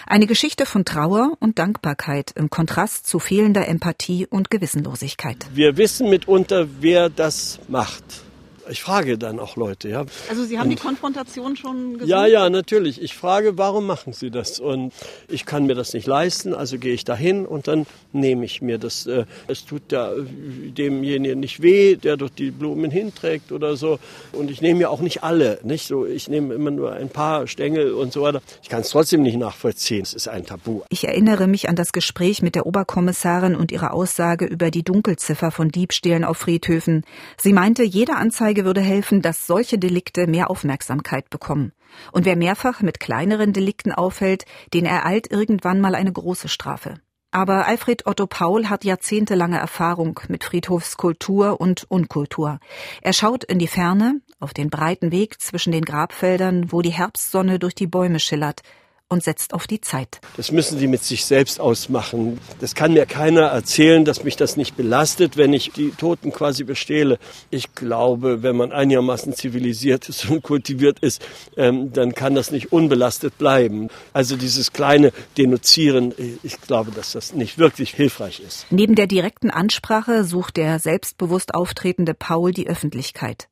Eine 0.05 0.27
Geschichte 0.27 0.65
von 0.65 0.85
Trauer 0.85 1.33
und 1.39 1.59
Dankbarkeit 1.59 2.31
im 2.35 2.49
Kontrast 2.49 3.07
zu 3.07 3.19
fehlender 3.19 3.67
Empathie 3.67 4.25
und 4.27 4.49
Gewissenlosigkeit. 4.49 5.47
Wir 5.53 5.77
wissen 5.77 6.09
mitunter, 6.09 6.67
wer 6.79 7.09
das 7.09 7.59
macht 7.67 8.28
ich 8.69 8.81
frage 8.81 9.17
dann 9.17 9.39
auch 9.39 9.55
Leute, 9.55 9.89
ja. 9.89 10.05
Also 10.29 10.45
Sie 10.45 10.57
haben 10.57 10.69
und, 10.69 10.77
die 10.77 10.81
Konfrontation 10.81 11.55
schon 11.55 11.93
gesehen? 11.93 12.07
Ja, 12.07 12.25
ja, 12.25 12.49
natürlich. 12.49 13.01
Ich 13.01 13.13
frage, 13.15 13.57
warum 13.57 13.85
machen 13.85 14.13
Sie 14.13 14.29
das? 14.29 14.59
Und 14.59 14.93
ich 15.27 15.45
kann 15.45 15.65
mir 15.65 15.75
das 15.75 15.93
nicht 15.93 16.07
leisten, 16.07 16.53
also 16.53 16.77
gehe 16.77 16.93
ich 16.93 17.03
dahin 17.03 17.45
und 17.45 17.67
dann 17.67 17.85
nehme 18.13 18.45
ich 18.45 18.61
mir 18.61 18.77
das. 18.77 19.07
Äh, 19.07 19.25
es 19.47 19.65
tut 19.65 19.91
ja 19.91 20.11
demjenigen 20.15 21.39
nicht 21.39 21.61
weh, 21.61 21.95
der 21.95 22.17
dort 22.17 22.37
die 22.37 22.51
Blumen 22.51 22.91
hinträgt 22.91 23.51
oder 23.51 23.75
so. 23.75 23.99
Und 24.31 24.51
ich 24.51 24.61
nehme 24.61 24.81
ja 24.81 24.89
auch 24.89 25.01
nicht 25.01 25.23
alle, 25.23 25.59
nicht 25.63 25.87
so. 25.87 26.05
Ich 26.05 26.27
nehme 26.29 26.53
immer 26.53 26.71
nur 26.71 26.93
ein 26.93 27.09
paar 27.09 27.47
Stängel 27.47 27.93
und 27.93 28.13
so 28.13 28.21
weiter. 28.21 28.41
Ich 28.61 28.69
kann 28.69 28.81
es 28.81 28.89
trotzdem 28.89 29.23
nicht 29.23 29.37
nachvollziehen. 29.37 30.01
Es 30.03 30.13
ist 30.13 30.27
ein 30.27 30.45
Tabu. 30.45 30.81
Ich 30.89 31.05
erinnere 31.05 31.47
mich 31.47 31.69
an 31.69 31.75
das 31.75 31.91
Gespräch 31.91 32.41
mit 32.41 32.55
der 32.55 32.65
Oberkommissarin 32.65 33.55
und 33.55 33.71
ihre 33.71 33.91
Aussage 33.91 34.45
über 34.45 34.71
die 34.71 34.83
Dunkelziffer 34.83 35.51
von 35.51 35.69
Diebstählen 35.69 36.23
auf 36.23 36.37
Friedhöfen. 36.37 37.03
Sie 37.37 37.53
meinte, 37.53 37.83
jede 37.83 38.15
Anzeige 38.15 38.58
Anzeige 38.59 38.65
würde 38.65 38.81
helfen, 38.81 39.21
dass 39.21 39.47
solche 39.47 39.77
Delikte 39.77 40.27
mehr 40.27 40.49
Aufmerksamkeit 40.49 41.29
bekommen. 41.29 41.71
Und 42.11 42.25
wer 42.25 42.35
mehrfach 42.35 42.81
mit 42.81 42.99
kleineren 42.99 43.53
Delikten 43.53 43.93
auffällt, 43.93 44.43
den 44.73 44.85
ereilt 44.85 45.31
irgendwann 45.31 45.79
mal 45.79 45.95
eine 45.95 46.11
große 46.11 46.49
Strafe. 46.49 46.95
Aber 47.31 47.67
Alfred 47.67 48.05
Otto 48.05 48.27
Paul 48.27 48.67
hat 48.67 48.83
jahrzehntelange 48.83 49.57
Erfahrung 49.57 50.19
mit 50.27 50.43
Friedhofskultur 50.43 51.61
und 51.61 51.85
Unkultur. 51.89 52.59
Er 53.01 53.13
schaut 53.13 53.45
in 53.45 53.59
die 53.59 53.67
Ferne, 53.67 54.19
auf 54.41 54.53
den 54.53 54.69
breiten 54.69 55.13
Weg 55.13 55.39
zwischen 55.39 55.71
den 55.71 55.85
Grabfeldern, 55.85 56.71
wo 56.73 56.81
die 56.81 56.89
Herbstsonne 56.89 57.59
durch 57.59 57.75
die 57.75 57.87
Bäume 57.87 58.19
schillert, 58.19 58.61
und 59.09 59.23
setzt 59.23 59.53
auf 59.53 59.65
die 59.67 59.81
Zeit. 59.81 60.21
Das 60.37 60.51
müssen 60.51 60.77
Sie 60.77 60.87
mit 60.87 61.03
sich 61.03 61.25
selbst 61.25 61.59
ausmachen. 61.59 62.39
Das 62.61 62.75
kann 62.75 62.93
mir 62.93 63.07
keiner 63.07 63.41
erzählen, 63.41 64.05
dass 64.05 64.23
mich 64.23 64.35
das 64.35 64.55
nicht 64.55 64.77
belastet, 64.77 65.35
wenn 65.35 65.51
ich 65.51 65.71
die 65.71 65.89
Toten 65.89 66.31
quasi 66.31 66.63
bestehle. 66.63 67.17
Ich 67.49 67.73
glaube, 67.73 68.43
wenn 68.43 68.55
man 68.55 68.71
einigermaßen 68.71 69.33
zivilisiert 69.33 70.07
ist 70.09 70.29
und 70.29 70.43
kultiviert 70.43 70.99
ist, 70.99 71.25
ähm, 71.57 71.91
dann 71.91 72.13
kann 72.13 72.35
das 72.35 72.51
nicht 72.51 72.71
unbelastet 72.71 73.37
bleiben. 73.37 73.89
Also 74.13 74.37
dieses 74.37 74.71
kleine 74.73 75.11
Denunzieren, 75.37 76.13
ich 76.43 76.61
glaube, 76.61 76.91
dass 76.91 77.13
das 77.13 77.33
nicht 77.33 77.57
wirklich 77.57 77.93
hilfreich 77.93 78.39
ist. 78.39 78.67
Neben 78.69 78.93
der 78.93 79.07
direkten 79.07 79.49
Ansprache 79.49 80.23
sucht 80.23 80.57
der 80.57 80.77
selbstbewusst 80.79 81.55
auftretende 81.55 82.13
Paul 82.13 82.51
die 82.51 82.67
Öffentlichkeit. 82.67 83.47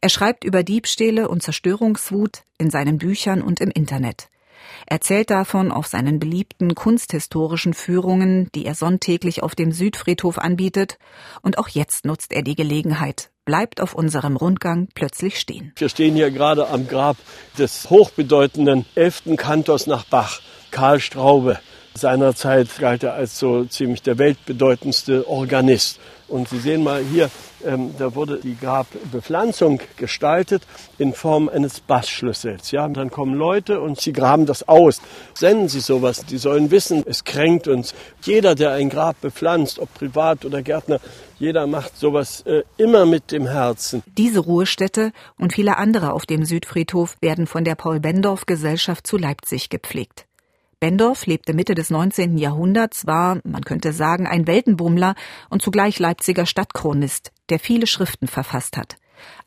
Er 0.00 0.10
schreibt 0.10 0.44
über 0.44 0.62
Diebstähle 0.62 1.28
und 1.28 1.42
Zerstörungswut 1.42 2.42
in 2.58 2.70
seinen 2.70 2.98
Büchern 2.98 3.40
und 3.40 3.60
im 3.60 3.70
Internet 3.70 4.28
erzählt 4.86 5.30
davon 5.30 5.72
auf 5.72 5.86
seinen 5.86 6.18
beliebten 6.18 6.74
kunsthistorischen 6.74 7.74
Führungen, 7.74 8.48
die 8.54 8.66
er 8.66 8.74
sonntäglich 8.74 9.42
auf 9.42 9.54
dem 9.54 9.72
Südfriedhof 9.72 10.38
anbietet, 10.38 10.98
und 11.42 11.58
auch 11.58 11.68
jetzt 11.68 12.04
nutzt 12.04 12.32
er 12.32 12.42
die 12.42 12.56
Gelegenheit, 12.56 13.30
bleibt 13.44 13.80
auf 13.80 13.94
unserem 13.94 14.36
Rundgang 14.36 14.88
plötzlich 14.94 15.38
stehen. 15.38 15.72
Wir 15.76 15.88
stehen 15.88 16.14
hier 16.14 16.30
gerade 16.30 16.68
am 16.68 16.86
Grab 16.86 17.16
des 17.58 17.90
hochbedeutenden 17.90 18.86
elften 18.94 19.36
Kantors 19.36 19.86
nach 19.86 20.04
Bach, 20.04 20.40
Karl 20.70 21.00
Straube. 21.00 21.58
Seinerzeit 21.94 22.68
galt 22.78 23.02
er 23.02 23.14
als 23.14 23.38
so 23.38 23.64
ziemlich 23.64 24.02
der 24.02 24.18
weltbedeutendste 24.18 25.28
Organist. 25.28 25.98
Und 26.30 26.48
Sie 26.48 26.58
sehen 26.58 26.84
mal 26.84 27.02
hier, 27.02 27.28
ähm, 27.64 27.94
da 27.98 28.14
wurde 28.14 28.40
die 28.40 28.56
Grabbepflanzung 28.56 29.80
gestaltet 29.96 30.62
in 30.96 31.12
Form 31.12 31.48
eines 31.48 31.80
Bassschlüssels. 31.80 32.70
Ja, 32.70 32.84
und 32.84 32.96
dann 32.96 33.10
kommen 33.10 33.34
Leute 33.34 33.80
und 33.80 34.00
sie 34.00 34.12
graben 34.12 34.46
das 34.46 34.68
aus. 34.68 35.00
Senden 35.34 35.68
Sie 35.68 35.80
sowas. 35.80 36.24
Die 36.24 36.38
sollen 36.38 36.70
wissen, 36.70 37.04
es 37.06 37.24
kränkt 37.24 37.68
uns. 37.68 37.94
Jeder, 38.22 38.54
der 38.54 38.72
ein 38.72 38.88
Grab 38.88 39.20
bepflanzt, 39.20 39.78
ob 39.78 39.92
privat 39.92 40.44
oder 40.44 40.62
Gärtner, 40.62 41.00
jeder 41.38 41.66
macht 41.66 41.96
sowas 41.96 42.42
äh, 42.42 42.62
immer 42.76 43.06
mit 43.06 43.32
dem 43.32 43.46
Herzen. 43.46 44.02
Diese 44.18 44.40
Ruhestätte 44.40 45.12
und 45.38 45.52
viele 45.52 45.78
andere 45.78 46.12
auf 46.12 46.26
dem 46.26 46.44
Südfriedhof 46.44 47.16
werden 47.20 47.46
von 47.46 47.64
der 47.64 47.74
Paul 47.74 47.98
Bendorf 47.98 48.46
Gesellschaft 48.46 49.06
zu 49.06 49.16
Leipzig 49.16 49.68
gepflegt. 49.68 50.26
Bendorf 50.80 51.26
lebte 51.26 51.52
Mitte 51.52 51.74
des 51.74 51.90
19. 51.90 52.38
Jahrhunderts, 52.38 53.06
war, 53.06 53.38
man 53.44 53.62
könnte 53.62 53.92
sagen, 53.92 54.26
ein 54.26 54.46
Weltenbummler 54.46 55.14
und 55.50 55.60
zugleich 55.60 55.98
Leipziger 55.98 56.46
Stadtchronist, 56.46 57.32
der 57.50 57.58
viele 57.58 57.86
Schriften 57.86 58.26
verfasst 58.26 58.78
hat. 58.78 58.96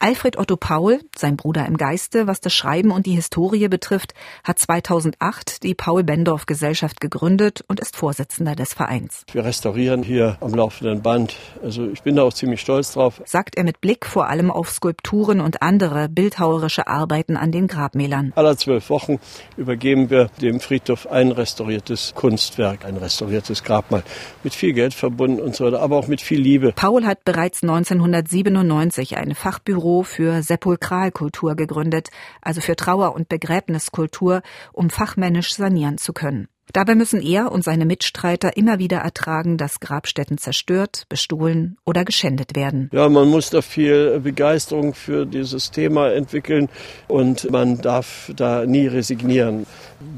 Alfred 0.04 0.38
Otto 0.38 0.58
Paul, 0.58 1.00
sein 1.16 1.38
Bruder 1.38 1.66
im 1.66 1.78
Geiste, 1.78 2.28
was 2.28 2.42
das 2.42 2.54
Schreiben 2.54 2.92
und 2.92 3.06
die 3.06 3.14
Historie 3.14 3.70
betrifft, 3.70 4.14
hat 4.44 4.60
2008 4.60 5.64
die 5.64 5.76
Paul-Bendorf-Gesellschaft 5.76 7.00
gegründet 7.00 7.64
und 7.70 7.80
ist 7.80 7.96
Vorsitzender 7.96 8.54
des 8.54 8.74
Vereins. 8.74 9.24
Wir 9.32 9.46
restaurieren 9.46 10.04
hier 10.04 10.36
am 10.42 10.54
laufenden 10.54 11.02
Band. 11.02 11.38
Also 11.64 11.88
ich 11.88 12.04
bin 12.04 12.18
da 12.18 12.24
auch 12.24 12.34
ziemlich 12.34 12.60
stolz 12.60 12.92
drauf. 12.92 13.22
Sagt 13.24 13.56
er 13.56 13.64
mit 13.64 13.80
Blick 13.80 14.06
vor 14.06 14.28
allem 14.28 14.52
auf 14.52 14.72
Skulpturen 14.72 15.40
und 15.40 15.62
andere 15.62 16.10
bildhauerische 16.10 16.88
Arbeiten 16.88 17.38
an 17.38 17.54
den 17.54 17.68
Grabmälern. 17.68 18.34
Aller 18.36 18.58
zwölf 18.58 18.90
Wochen 18.90 19.20
übergeben 19.56 20.10
wir 20.10 20.30
dem 20.42 20.60
Friedhof 20.60 21.08
ein 21.08 21.32
restauriertes 21.32 22.12
Kunstwerk, 22.14 22.84
ein 22.84 22.98
restauriertes 22.98 23.64
Grabmal. 23.64 24.04
Mit 24.44 24.54
viel 24.54 24.74
Geld 24.74 24.94
verbunden 24.94 25.40
und 25.40 25.56
so 25.56 25.64
weiter, 25.64 25.80
aber 25.80 25.96
auch 25.96 26.08
mit 26.08 26.20
viel 26.20 26.42
Liebe. 26.42 26.74
Paul 26.76 27.06
hat 27.06 27.24
bereits 27.24 27.64
1997 27.64 29.16
eine 29.16 29.36
Fach 29.36 29.60
Fachbüro 29.94 30.04
für 30.04 30.42
Sepulkralkultur 30.42 31.56
gegründet, 31.56 32.10
also 32.42 32.62
für 32.62 32.76
Trauer- 32.76 33.16
und 33.16 33.30
Begräbniskultur, 33.30 34.42
um 34.72 34.90
fachmännisch 34.90 35.54
sanieren 35.54 35.98
zu 35.98 36.14
können. 36.14 36.48
Dabei 36.72 36.96
müssen 36.96 37.22
er 37.22 37.52
und 37.52 37.64
seine 37.64 37.86
Mitstreiter 37.86 38.56
immer 38.56 38.80
wieder 38.80 38.98
ertragen, 38.98 39.58
dass 39.58 39.82
Grabstätten 39.82 40.38
zerstört, 40.38 41.04
bestohlen 41.10 41.76
oder 41.86 42.06
geschändet 42.06 42.56
werden. 42.56 42.90
Ja, 42.94 43.10
man 43.10 43.28
muss 43.28 43.50
da 43.50 43.62
viel 43.62 44.20
Begeisterung 44.22 44.94
für 44.94 45.26
dieses 45.26 45.72
Thema 45.72 46.14
entwickeln 46.14 46.70
und 47.08 47.52
man 47.52 47.82
darf 47.82 48.32
da 48.36 48.66
nie 48.66 48.88
resignieren. 48.88 49.68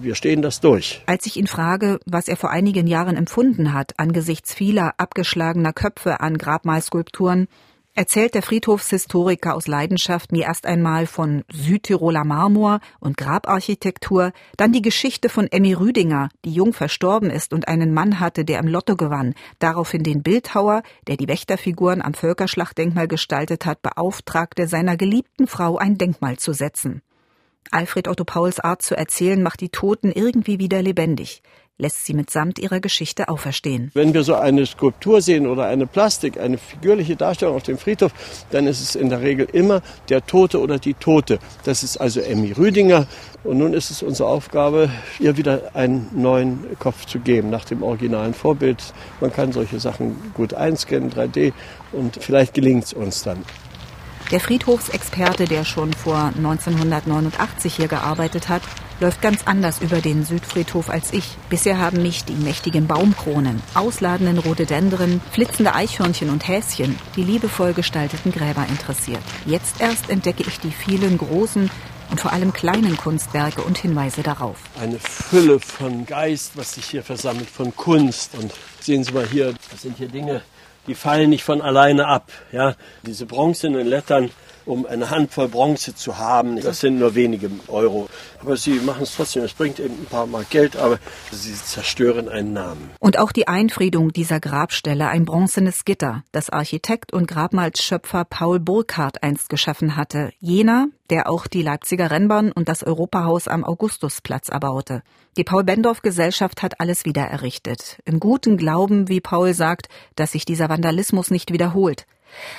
Wir 0.02 0.16
stehen 0.16 0.44
das 0.44 0.62
durch. 0.62 1.02
Als 1.08 1.26
ich 1.26 1.36
ihn 1.36 1.48
frage, 1.48 2.00
was 2.06 2.28
er 2.28 2.38
vor 2.38 2.52
einigen 2.52 2.88
Jahren 2.88 3.18
empfunden 3.18 3.74
hat 3.74 3.94
angesichts 3.98 4.54
vieler 4.54 4.94
abgeschlagener 4.98 5.74
Köpfe 5.74 6.20
an 6.22 6.38
Grabmalskulpturen, 6.38 7.48
erzählt 7.96 8.36
der 8.36 8.42
Friedhofshistoriker 8.42 9.56
aus 9.56 9.68
Leidenschaft 9.68 10.32
mir 10.32 10.44
erst 10.44 10.66
einmal 10.66 11.08
von 11.08 11.44
Südtiroler 11.52 12.26
Marmor 12.26 12.82
und 13.00 13.18
Grabarchitektur, 13.18 14.34
dann 14.58 14.74
die 14.74 14.82
Geschichte 14.82 15.30
von 15.30 15.48
Emmy 15.48 15.74
Rüdinger, 15.74 16.30
die 16.44 16.54
jung 16.54 16.74
verstorben 16.74 17.30
ist 17.30 17.54
und 17.54 17.68
einen 17.68 17.94
Mann 17.94 18.20
hatte, 18.20 18.44
der 18.44 18.60
im 18.60 18.68
Lotto 18.68 18.96
gewann, 18.98 19.34
daraufhin 19.60 20.04
den 20.04 20.22
Bildhauer, 20.22 20.84
der 21.08 21.16
die 21.16 21.30
Wächterfiguren 21.30 22.02
am 22.02 22.14
Völkerschlachtdenkmal 22.14 23.08
gestaltet 23.08 23.66
hat, 23.66 23.82
beauftragte, 23.82 24.68
seiner 24.68 24.98
geliebten 24.98 25.48
Frau 25.48 25.78
ein 25.78 25.98
Denkmal 25.98 26.38
zu 26.38 26.52
setzen. 26.54 27.02
Alfred 27.72 28.08
Otto 28.08 28.26
Pauls 28.26 28.60
Art 28.60 28.82
zu 28.82 28.96
erzählen 28.96 29.42
macht 29.42 29.60
die 29.60 29.70
Toten 29.70 30.12
irgendwie 30.12 30.60
wieder 30.60 30.82
lebendig. 30.82 31.42
Lässt 31.78 32.06
sie 32.06 32.14
mitsamt 32.14 32.58
ihrer 32.58 32.80
Geschichte 32.80 33.28
auferstehen. 33.28 33.92
Wenn 33.94 34.14
wir 34.14 34.24
so 34.24 34.36
eine 34.36 34.66
Skulptur 34.66 35.22
sehen 35.22 35.46
oder 35.46 35.66
eine 35.66 35.88
Plastik, 35.88 36.40
eine 36.40 36.58
figürliche 36.58 37.18
Darstellung 37.18 37.56
auf 37.56 37.64
dem 37.64 37.78
Friedhof, 37.78 38.14
dann 38.52 38.66
ist 38.66 38.82
es 38.82 38.96
in 38.96 39.10
der 39.10 39.22
Regel 39.22 39.48
immer 39.52 39.82
der 40.08 40.26
Tote 40.26 40.62
oder 40.62 40.80
die 40.80 40.94
Tote. 40.94 41.40
Das 41.66 41.84
ist 41.84 41.98
also 41.98 42.22
Emmy 42.22 42.54
Rüdinger. 42.54 43.08
Und 43.44 43.58
nun 43.58 43.74
ist 43.74 43.92
es 43.92 44.02
unsere 44.02 44.30
Aufgabe, 44.30 44.90
ihr 45.20 45.38
wieder 45.38 45.72
einen 45.74 46.10
neuen 46.14 46.80
Kopf 46.80 47.06
zu 47.06 47.20
geben, 47.20 47.50
nach 47.50 47.66
dem 47.66 47.84
originalen 47.84 48.34
Vorbild. 48.34 48.94
Man 49.20 49.32
kann 49.32 49.52
solche 49.52 49.80
Sachen 49.80 50.16
gut 50.34 50.54
einscannen, 50.54 51.12
3D, 51.12 51.54
und 51.92 52.18
vielleicht 52.22 52.54
gelingt 52.54 52.86
es 52.86 52.94
uns 52.94 53.22
dann. 53.24 53.44
Der 54.32 54.40
Friedhofsexperte, 54.40 55.46
der 55.46 55.64
schon 55.66 55.94
vor 55.94 56.32
1989 56.36 57.76
hier 57.76 57.88
gearbeitet 57.88 58.50
hat, 58.50 58.64
läuft 59.00 59.22
ganz 59.22 59.42
anders 59.46 59.82
über 59.82 60.02
den 60.02 60.24
Südfriedhof 60.24 60.90
als 60.90 61.14
ich. 61.14 61.38
Bisher 61.50 61.80
haben 61.80 62.02
mich 62.02 62.26
die 62.26 62.34
mächtigen 62.34 62.88
Baumkronen, 62.88 63.62
ausladenden 63.74 64.38
Rhododendren, 64.40 65.22
flitzende 65.32 65.76
Eichhörnchen 65.76 66.30
und 66.30 66.48
Häschen, 66.48 66.98
die 67.16 67.24
liebevoll 67.24 67.74
gestalteten 67.74 68.32
Gräber 68.32 68.66
interessiert. 68.70 69.22
Jetzt 69.46 69.82
erst 69.82 70.10
entdecke 70.10 70.44
ich 70.48 70.60
die 70.60 70.72
vielen 70.72 71.18
großen 71.18 71.70
und 72.12 72.20
vor 72.20 72.32
allem 72.32 72.54
kleinen 72.54 72.98
Kunstwerke 72.98 73.62
und 73.62 73.78
Hinweise 73.78 74.24
darauf. 74.24 74.58
Eine 74.80 75.00
Fülle 75.00 75.60
von 75.60 76.06
Geist, 76.06 76.52
was 76.56 76.74
sich 76.74 76.86
hier 76.86 77.04
versammelt, 77.04 77.50
von 77.50 77.76
Kunst. 77.76 78.36
Und 78.40 78.54
sehen 78.80 79.04
Sie 79.04 79.12
mal 79.12 79.28
hier, 79.28 79.54
das 79.72 79.82
sind 79.82 79.98
hier 79.98 80.08
Dinge, 80.08 80.42
die 80.88 80.96
fallen 80.96 81.30
nicht 81.30 81.44
von 81.44 81.62
alleine 81.62 82.08
ab. 82.08 82.32
Ja, 82.52 82.76
diese 83.04 83.26
bronzenen 83.26 83.88
Lettern, 83.88 84.30
um 84.66 84.86
eine 84.86 85.10
Handvoll 85.10 85.48
Bronze 85.48 85.96
zu 85.96 86.18
haben, 86.18 86.60
das 86.60 86.80
sind 86.80 87.00
nur 87.00 87.16
wenige 87.16 87.50
Euro. 87.68 88.08
Aber 88.42 88.58
sie 88.58 88.80
machen 88.80 89.04
es 89.04 89.16
trotzdem. 89.16 89.44
Es 89.44 89.54
bringt 89.54 89.80
eben 89.80 89.94
ein 89.94 90.06
paar 90.06 90.28
Mal 90.28 90.46
Geld, 90.50 90.76
aber 90.76 91.00
sie 91.32 91.54
zerstören 91.54 92.30
einen 92.30 92.54
Namen. 92.54 92.92
Und 93.00 93.20
auch 93.20 93.32
die 93.32 93.48
Einfriedung 93.48 94.12
dieser 94.12 94.40
Grabstelle, 94.40 95.08
ein 95.08 95.26
bronzenes 95.26 95.86
Gitter, 95.86 96.24
das 96.32 96.50
Architekt 96.50 97.14
und 97.14 97.28
Grabmalsschöpfer 97.28 98.26
Paul 98.26 98.60
Burkhardt 98.60 99.24
einst 99.24 99.50
geschaffen 99.50 99.96
hatte. 99.96 100.32
Jener, 100.40 100.88
der 101.10 101.30
auch 101.30 101.48
die 101.48 101.62
Leipziger 101.62 102.12
Rennbahn 102.12 102.52
und 102.52 102.70
das 102.70 102.84
Europahaus 102.84 103.48
am 103.48 103.64
Augustusplatz 103.64 104.50
erbaute. 104.50 105.04
Die 105.38 105.44
Paul-Bendorf-Gesellschaft 105.44 106.64
hat 106.64 106.80
alles 106.80 107.04
wieder 107.04 107.24
errichtet. 107.24 108.00
Im 108.06 108.22
guten 108.22 108.56
Glauben, 108.58 109.10
wie 109.10 109.20
Paul 109.20 109.54
sagt, 109.54 109.90
dass 110.16 110.32
sich 110.32 110.46
dieser 110.46 110.70
Vandalismus 110.70 111.30
nicht 111.30 111.52
wiederholt. 111.52 112.06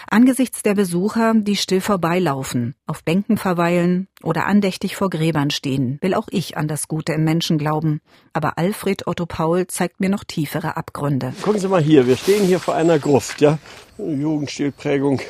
Angesichts 0.09 0.63
der 0.63 0.75
Besucher, 0.75 1.35
die 1.35 1.57
still 1.57 1.81
vorbeilaufen, 1.81 2.75
auf 2.87 3.05
Bänken 3.05 3.37
verweilen 3.37 4.09
oder 4.23 4.47
andächtig 4.47 4.97
vor 4.97 5.11
Gräbern 5.11 5.51
stehen, 5.51 5.99
will 6.01 6.15
auch 6.15 6.29
ich 6.31 6.57
an 6.57 6.69
das 6.69 6.89
Gute 6.89 7.13
im 7.13 7.25
Menschen 7.25 7.59
glauben. 7.59 8.01
Aber 8.33 8.59
Alfred 8.59 9.07
Otto 9.07 9.27
Paul 9.27 9.67
zeigt 9.67 10.01
mir 10.01 10.09
noch 10.09 10.25
tiefere 10.25 10.77
Abgründe. 10.77 11.33
Gucken 11.43 11.61
Sie 11.61 11.69
mal 11.69 11.83
hier, 11.83 12.07
wir 12.07 12.17
stehen 12.17 12.45
hier 12.45 12.61
vor 12.61 12.75
einer 12.75 12.99
Gruft, 12.99 13.41
ja. 13.41 13.59
Jugendstilprägung 13.99 15.21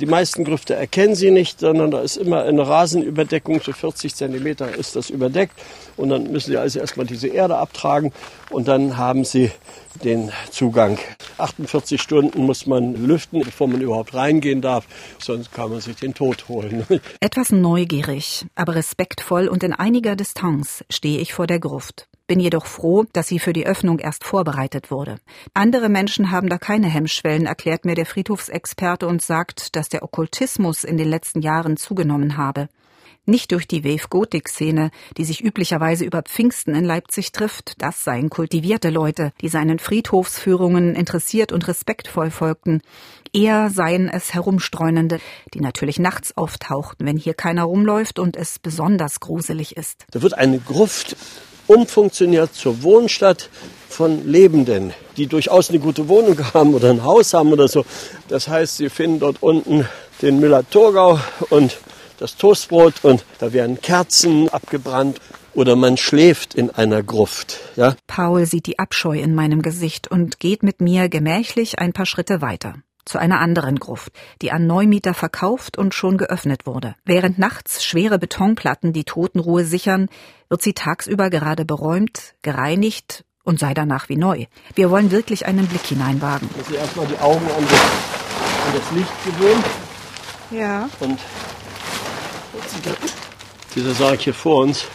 die 0.00 0.06
meisten 0.06 0.44
Grüfte 0.44 0.74
erkennen 0.74 1.14
Sie 1.14 1.30
nicht, 1.30 1.60
sondern 1.60 1.90
da 1.90 2.00
ist 2.00 2.16
immer 2.16 2.42
eine 2.42 2.66
Rasenüberdeckung, 2.66 3.60
so 3.60 3.72
40 3.72 4.14
Zentimeter 4.14 4.74
ist 4.74 4.96
das 4.96 5.10
überdeckt. 5.10 5.54
Und 5.96 6.08
dann 6.08 6.32
müssen 6.32 6.50
Sie 6.50 6.56
also 6.56 6.80
erstmal 6.80 7.06
diese 7.06 7.28
Erde 7.28 7.56
abtragen 7.56 8.12
und 8.50 8.66
dann 8.66 8.96
haben 8.96 9.24
Sie 9.24 9.50
den 10.02 10.32
Zugang. 10.50 10.98
48 11.38 12.02
Stunden 12.02 12.44
muss 12.44 12.66
man 12.66 12.94
lüften, 12.94 13.40
bevor 13.40 13.68
man 13.68 13.80
überhaupt 13.80 14.14
reingehen 14.14 14.60
darf, 14.60 14.86
sonst 15.18 15.52
kann 15.52 15.70
man 15.70 15.80
sich 15.80 15.96
den 15.96 16.14
Tod 16.14 16.48
holen. 16.48 16.84
Etwas 17.20 17.52
neugierig, 17.52 18.44
aber 18.56 18.74
respektvoll 18.74 19.46
und 19.48 19.62
in 19.62 19.72
einiger 19.72 20.16
Distanz 20.16 20.84
stehe 20.90 21.20
ich 21.20 21.32
vor 21.32 21.46
der 21.46 21.60
Gruft 21.60 22.08
bin 22.26 22.40
jedoch 22.40 22.66
froh, 22.66 23.04
dass 23.12 23.28
sie 23.28 23.38
für 23.38 23.52
die 23.52 23.66
Öffnung 23.66 23.98
erst 23.98 24.24
vorbereitet 24.24 24.90
wurde. 24.90 25.16
Andere 25.52 25.88
Menschen 25.88 26.30
haben 26.30 26.48
da 26.48 26.58
keine 26.58 26.88
Hemmschwellen, 26.88 27.46
erklärt 27.46 27.84
mir 27.84 27.94
der 27.94 28.06
Friedhofsexperte 28.06 29.06
und 29.06 29.22
sagt, 29.22 29.76
dass 29.76 29.88
der 29.88 30.02
Okkultismus 30.02 30.84
in 30.84 30.96
den 30.96 31.08
letzten 31.08 31.40
Jahren 31.42 31.76
zugenommen 31.76 32.36
habe. 32.36 32.68
Nicht 33.26 33.52
durch 33.52 33.66
die 33.66 33.84
Wave-Gotik-Szene, 33.84 34.90
die 35.16 35.24
sich 35.24 35.42
üblicherweise 35.42 36.04
über 36.04 36.22
Pfingsten 36.22 36.74
in 36.74 36.84
Leipzig 36.84 37.32
trifft, 37.32 37.80
das 37.80 38.04
seien 38.04 38.28
kultivierte 38.28 38.90
Leute, 38.90 39.32
die 39.40 39.48
seinen 39.48 39.78
Friedhofsführungen 39.78 40.94
interessiert 40.94 41.50
und 41.50 41.66
respektvoll 41.66 42.30
folgten. 42.30 42.82
Eher 43.32 43.70
seien 43.70 44.10
es 44.10 44.34
Herumstreunende, 44.34 45.20
die 45.54 45.60
natürlich 45.60 45.98
nachts 45.98 46.36
auftauchten, 46.36 47.06
wenn 47.06 47.16
hier 47.16 47.32
keiner 47.32 47.64
rumläuft 47.64 48.18
und 48.18 48.36
es 48.36 48.58
besonders 48.58 49.20
gruselig 49.20 49.76
ist. 49.78 50.04
Da 50.10 50.20
wird 50.20 50.34
eine 50.34 50.58
Gruft 50.58 51.16
umfunktioniert 51.66 52.54
zur 52.54 52.82
Wohnstadt 52.82 53.48
von 53.88 54.26
Lebenden, 54.26 54.92
die 55.16 55.26
durchaus 55.26 55.70
eine 55.70 55.78
gute 55.78 56.08
Wohnung 56.08 56.38
haben 56.52 56.74
oder 56.74 56.90
ein 56.90 57.04
Haus 57.04 57.34
haben 57.34 57.52
oder 57.52 57.68
so. 57.68 57.84
Das 58.28 58.48
heißt, 58.48 58.76
sie 58.76 58.88
finden 58.90 59.20
dort 59.20 59.42
unten 59.42 59.88
den 60.22 60.40
Müller-Thurgau 60.40 61.18
und 61.50 61.78
das 62.18 62.36
Toastbrot 62.36 62.94
und 63.02 63.24
da 63.38 63.52
werden 63.52 63.80
Kerzen 63.80 64.48
abgebrannt 64.48 65.20
oder 65.54 65.76
man 65.76 65.96
schläft 65.96 66.54
in 66.54 66.70
einer 66.70 67.02
Gruft. 67.02 67.58
Ja? 67.76 67.94
Paul 68.06 68.46
sieht 68.46 68.66
die 68.66 68.78
Abscheu 68.78 69.18
in 69.18 69.34
meinem 69.34 69.62
Gesicht 69.62 70.10
und 70.10 70.40
geht 70.40 70.62
mit 70.62 70.80
mir 70.80 71.08
gemächlich 71.08 71.78
ein 71.78 71.92
paar 71.92 72.06
Schritte 72.06 72.40
weiter 72.40 72.74
zu 73.04 73.18
einer 73.18 73.40
anderen 73.40 73.78
Gruft, 73.78 74.12
die 74.42 74.52
an 74.52 74.66
Neumieter 74.66 75.14
verkauft 75.14 75.78
und 75.78 75.94
schon 75.94 76.16
geöffnet 76.16 76.66
wurde. 76.66 76.94
Während 77.04 77.38
nachts 77.38 77.84
schwere 77.84 78.18
Betonplatten 78.18 78.92
die 78.92 79.04
Totenruhe 79.04 79.64
sichern, 79.64 80.08
wird 80.48 80.62
sie 80.62 80.72
tagsüber 80.74 81.30
gerade 81.30 81.64
beräumt, 81.64 82.34
gereinigt 82.42 83.24
und 83.44 83.58
sei 83.58 83.74
danach 83.74 84.08
wie 84.08 84.16
neu. 84.16 84.46
Wir 84.74 84.90
wollen 84.90 85.10
wirklich 85.10 85.46
einen 85.46 85.66
Blick 85.66 85.86
hineinwagen. 85.86 86.48
Muss 86.56 86.70
ich 86.70 86.76
erstmal 86.76 87.06
die 87.06 87.18
Augen 87.18 87.46
an 87.46 87.64
das, 87.68 87.80
an 88.66 88.74
das 88.74 88.90
Licht 88.92 89.24
gewöhnen. 89.24 89.64
Ja. 90.50 90.88
Und 91.00 91.18
dieser 93.74 93.94
Sarg 93.94 94.20
hier 94.20 94.34
vor 94.34 94.62
uns, 94.62 94.86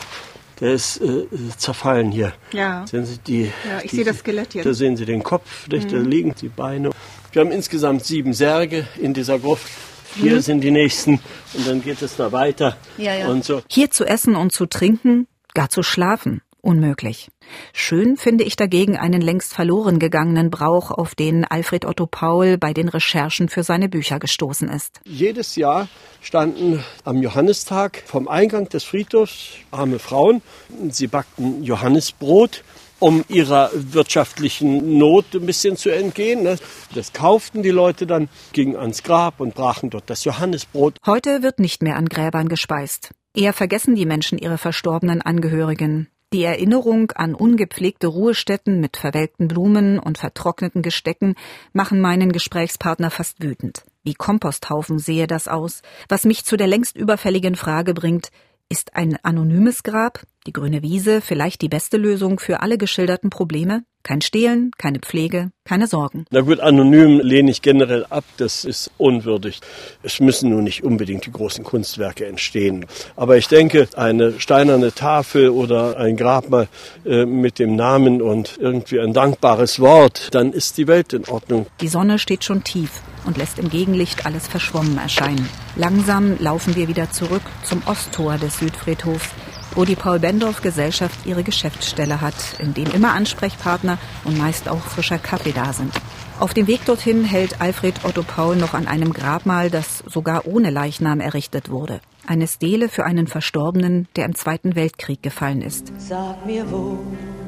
der 0.59 0.73
ist 0.73 1.01
äh, 1.01 1.25
zerfallen 1.57 2.11
hier. 2.11 2.33
Ja. 2.51 2.85
Sehen 2.87 3.05
Sie 3.05 3.17
die? 3.19 3.51
Ja, 3.67 3.79
ich 3.83 3.91
sehe 3.91 4.03
das 4.03 4.19
Skelett 4.19 4.53
hier. 4.53 4.63
Da 4.63 4.73
sehen 4.73 4.97
Sie 4.97 5.05
den 5.05 5.23
Kopf, 5.23 5.67
nicht? 5.67 5.91
da 5.91 5.97
liegen 5.97 6.35
die 6.35 6.49
Beine. 6.49 6.89
Wir 7.31 7.41
haben 7.41 7.51
insgesamt 7.51 8.03
sieben 8.05 8.33
Särge 8.33 8.87
in 8.99 9.13
dieser 9.13 9.39
Gruft. 9.39 9.67
Hier 10.15 10.35
Mhm. 10.35 10.41
sind 10.41 10.61
die 10.61 10.71
nächsten 10.71 11.19
und 11.53 11.67
dann 11.67 11.83
geht 11.83 12.01
es 12.01 12.15
da 12.15 12.31
weiter. 12.31 12.75
Ja, 12.97 13.13
ja. 13.13 13.27
Und 13.27 13.43
so. 13.45 13.61
Hier 13.69 13.91
zu 13.91 14.05
essen 14.05 14.35
und 14.35 14.51
zu 14.51 14.65
trinken, 14.65 15.27
gar 15.53 15.69
zu 15.69 15.83
schlafen, 15.83 16.41
unmöglich. 16.61 17.29
Schön 17.73 18.17
finde 18.17 18.43
ich 18.43 18.55
dagegen 18.55 18.97
einen 18.97 19.21
längst 19.21 19.53
verloren 19.53 19.99
gegangenen 19.99 20.49
Brauch, 20.49 20.89
auf 20.89 21.13
den 21.13 21.45
Alfred 21.45 21.85
Otto 21.85 22.07
Paul 22.07 22.57
bei 22.57 22.73
den 22.73 22.89
Recherchen 22.89 23.49
für 23.49 23.61
seine 23.63 23.87
Bücher 23.89 24.17
gestoßen 24.17 24.67
ist. 24.69 24.99
Jedes 25.05 25.55
Jahr 25.55 25.87
standen 26.21 26.83
am 27.05 27.21
Johannistag 27.21 28.01
vom 28.07 28.27
Eingang 28.27 28.67
des 28.69 28.83
Friedhofs 28.83 29.49
arme 29.69 29.99
Frauen. 29.99 30.41
Sie 30.89 31.05
backten 31.07 31.63
Johannisbrot, 31.63 32.63
um 32.99 33.23
ihrer 33.27 33.71
wirtschaftlichen 33.73 34.97
Not 34.97 35.33
ein 35.33 35.45
bisschen 35.45 35.77
zu 35.77 35.89
entgehen. 35.89 36.43
ne. 36.43 36.57
Das 36.93 37.13
kauften 37.13 37.63
die 37.63 37.69
Leute 37.69 38.07
dann, 38.07 38.29
gingen 38.53 38.75
ans 38.75 39.03
Grab 39.03 39.39
und 39.39 39.55
brachen 39.55 39.89
dort 39.89 40.09
das 40.09 40.23
Johannisbrot. 40.23 40.97
Heute 41.05 41.41
wird 41.41 41.59
nicht 41.59 41.81
mehr 41.81 41.95
an 41.95 42.07
Gräbern 42.07 42.49
gespeist. 42.49 43.11
Eher 43.35 43.53
vergessen 43.53 43.95
die 43.95 44.05
Menschen 44.05 44.37
ihre 44.37 44.57
verstorbenen 44.57 45.21
Angehörigen. 45.21 46.07
Die 46.31 46.43
Erinnerung 46.43 47.11
an 47.13 47.33
ungepflegte 47.33 48.05
Ruhestätten 48.05 48.79
mit 48.79 48.97
verwelkten 48.97 49.47
Blumen 49.47 49.97
und 49.97 50.19
vertrockneten 50.19 50.83
Gestecken 50.83 51.33
machen 51.73 52.01
meinen 52.01 52.31
Gesprächspartner 52.31 53.09
fast 53.09 53.41
wütend. 53.41 53.83
Wie 54.03 54.13
Komposthaufen 54.13 54.99
sehe 54.99 55.25
das 55.25 55.47
aus, 55.47 55.81
was 56.07 56.25
mich 56.25 56.45
zu 56.45 56.55
der 56.55 56.67
längst 56.67 56.95
überfälligen 56.95 57.55
Frage 57.55 57.95
bringt, 57.95 58.29
ist 58.69 58.95
ein 58.95 59.17
anonymes 59.23 59.81
Grab, 59.81 60.21
die 60.49 60.53
grüne 60.53 60.81
Wiese, 60.81 61.21
vielleicht 61.21 61.61
die 61.61 61.69
beste 61.69 61.97
Lösung 61.97 62.39
für 62.39 62.61
alle 62.61 62.79
geschilderten 62.79 63.29
Probleme? 63.29 63.83
Kein 64.01 64.21
Stehlen, 64.21 64.71
keine 64.79 64.97
Pflege, 64.97 65.51
keine 65.63 65.85
Sorgen. 65.85 66.25
Na 66.31 66.41
gut, 66.41 66.59
anonym 66.59 67.19
lehne 67.19 67.51
ich 67.51 67.61
generell 67.61 68.05
ab, 68.09 68.23
das 68.37 68.65
ist 68.65 68.89
unwürdig. 68.97 69.59
Es 70.01 70.19
müssen 70.19 70.49
nun 70.49 70.63
nicht 70.63 70.83
unbedingt 70.83 71.27
die 71.27 71.31
großen 71.31 71.63
Kunstwerke 71.63 72.25
entstehen. 72.25 72.87
Aber 73.15 73.37
ich 73.37 73.47
denke, 73.47 73.87
eine 73.95 74.39
steinerne 74.39 74.91
Tafel 74.91 75.49
oder 75.49 75.97
ein 75.97 76.17
Grabmal 76.17 76.67
äh, 77.05 77.25
mit 77.25 77.59
dem 77.59 77.75
Namen 77.75 78.21
und 78.21 78.57
irgendwie 78.59 78.99
ein 78.99 79.13
dankbares 79.13 79.79
Wort, 79.79 80.29
dann 80.31 80.53
ist 80.53 80.79
die 80.79 80.87
Welt 80.87 81.13
in 81.13 81.25
Ordnung. 81.25 81.67
Die 81.81 81.89
Sonne 81.89 82.17
steht 82.17 82.43
schon 82.43 82.63
tief 82.63 83.01
und 83.25 83.37
lässt 83.37 83.59
im 83.59 83.69
Gegenlicht 83.69 84.25
alles 84.25 84.47
verschwommen 84.47 84.97
erscheinen. 84.97 85.47
Langsam 85.75 86.37
laufen 86.39 86.75
wir 86.75 86.87
wieder 86.87 87.11
zurück 87.11 87.43
zum 87.63 87.83
Osttor 87.85 88.37
des 88.37 88.57
Südfriedhofs, 88.57 89.29
wo 89.75 89.85
die 89.85 89.95
Paul-Bendorf-Gesellschaft 89.95 91.25
ihre 91.25 91.43
Geschäftsstelle 91.43 92.21
hat, 92.21 92.35
in 92.59 92.73
dem 92.73 92.91
immer 92.91 93.13
Ansprechpartner 93.13 93.97
und 94.25 94.37
meist 94.37 94.69
auch 94.69 94.81
frischer 94.81 95.19
Kaffee 95.19 95.51
da 95.51 95.73
sind. 95.73 95.93
Auf 96.39 96.53
dem 96.53 96.67
Weg 96.67 96.85
dorthin 96.85 97.25
hält 97.25 97.59
Alfred 97.59 98.05
Otto 98.05 98.23
Paul 98.23 98.55
noch 98.55 98.73
an 98.73 98.87
einem 98.87 99.11
Grabmal, 99.11 99.69
das 99.69 100.03
sogar 100.07 100.45
ohne 100.47 100.69
Leichnam 100.69 101.19
errichtet 101.19 101.69
wurde. 101.69 101.99
Eine 102.27 102.47
Stele 102.47 102.87
für 102.87 103.05
einen 103.05 103.27
Verstorbenen, 103.27 104.07
der 104.15 104.25
im 104.25 104.35
Zweiten 104.35 104.75
Weltkrieg 104.75 105.21
gefallen 105.21 105.61
ist. 105.61 105.91
Sag 105.97 106.45
mir, 106.45 106.69
wo 106.71 106.97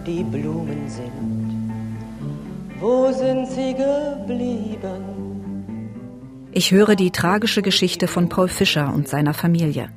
die 0.06 0.24
Blumen 0.24 0.90
sind? 0.90 1.62
Wo 2.82 3.12
sind 3.14 3.48
sie 3.48 3.74
geblieben? 3.76 5.22
Ich 6.52 6.72
höre 6.72 6.96
die 6.96 7.12
tragische 7.12 7.62
Geschichte 7.62 8.08
von 8.08 8.28
Paul 8.28 8.50
Fischer 8.50 8.94
und 8.94 9.08
seiner 9.08 9.34
Familie. 9.34 9.90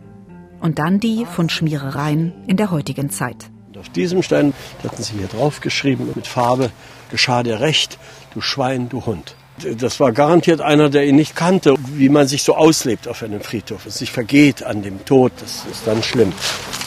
Und 0.64 0.78
dann 0.78 0.98
die 0.98 1.26
von 1.26 1.50
Schmierereien 1.50 2.32
in 2.46 2.56
der 2.56 2.70
heutigen 2.70 3.10
Zeit. 3.10 3.50
auf 3.78 3.90
diesem 3.90 4.22
Stein 4.22 4.54
hatten 4.82 5.02
sie 5.02 5.12
hier 5.18 5.26
drauf 5.26 5.60
geschrieben 5.60 6.10
mit 6.14 6.26
Farbe, 6.26 6.70
geschah 7.10 7.42
dir 7.42 7.60
recht, 7.60 7.98
du 8.32 8.40
Schwein, 8.40 8.88
du 8.88 9.04
Hund. 9.04 9.36
Das 9.78 10.00
war 10.00 10.12
garantiert 10.12 10.62
einer, 10.62 10.88
der 10.88 11.04
ihn 11.06 11.16
nicht 11.16 11.36
kannte, 11.36 11.74
wie 11.98 12.08
man 12.08 12.26
sich 12.26 12.42
so 12.44 12.56
auslebt 12.56 13.06
auf 13.08 13.22
einem 13.22 13.42
Friedhof, 13.42 13.84
es 13.84 13.98
sich 13.98 14.10
vergeht 14.10 14.62
an 14.62 14.80
dem 14.82 15.04
Tod, 15.04 15.32
das 15.38 15.66
ist 15.70 15.86
dann 15.86 16.02
schlimm. 16.02 16.32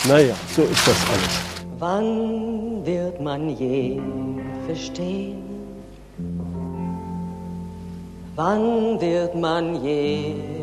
Naja, 0.08 0.34
so 0.56 0.64
ist 0.64 0.88
das 0.88 0.98
alles. 1.14 1.34
Wann 1.78 2.84
wird 2.84 3.22
man 3.22 3.56
je 3.56 4.02
verstehen? 4.66 5.38
Wann 8.36 9.00
wird 9.00 9.36
man 9.36 9.84
je 9.84 10.57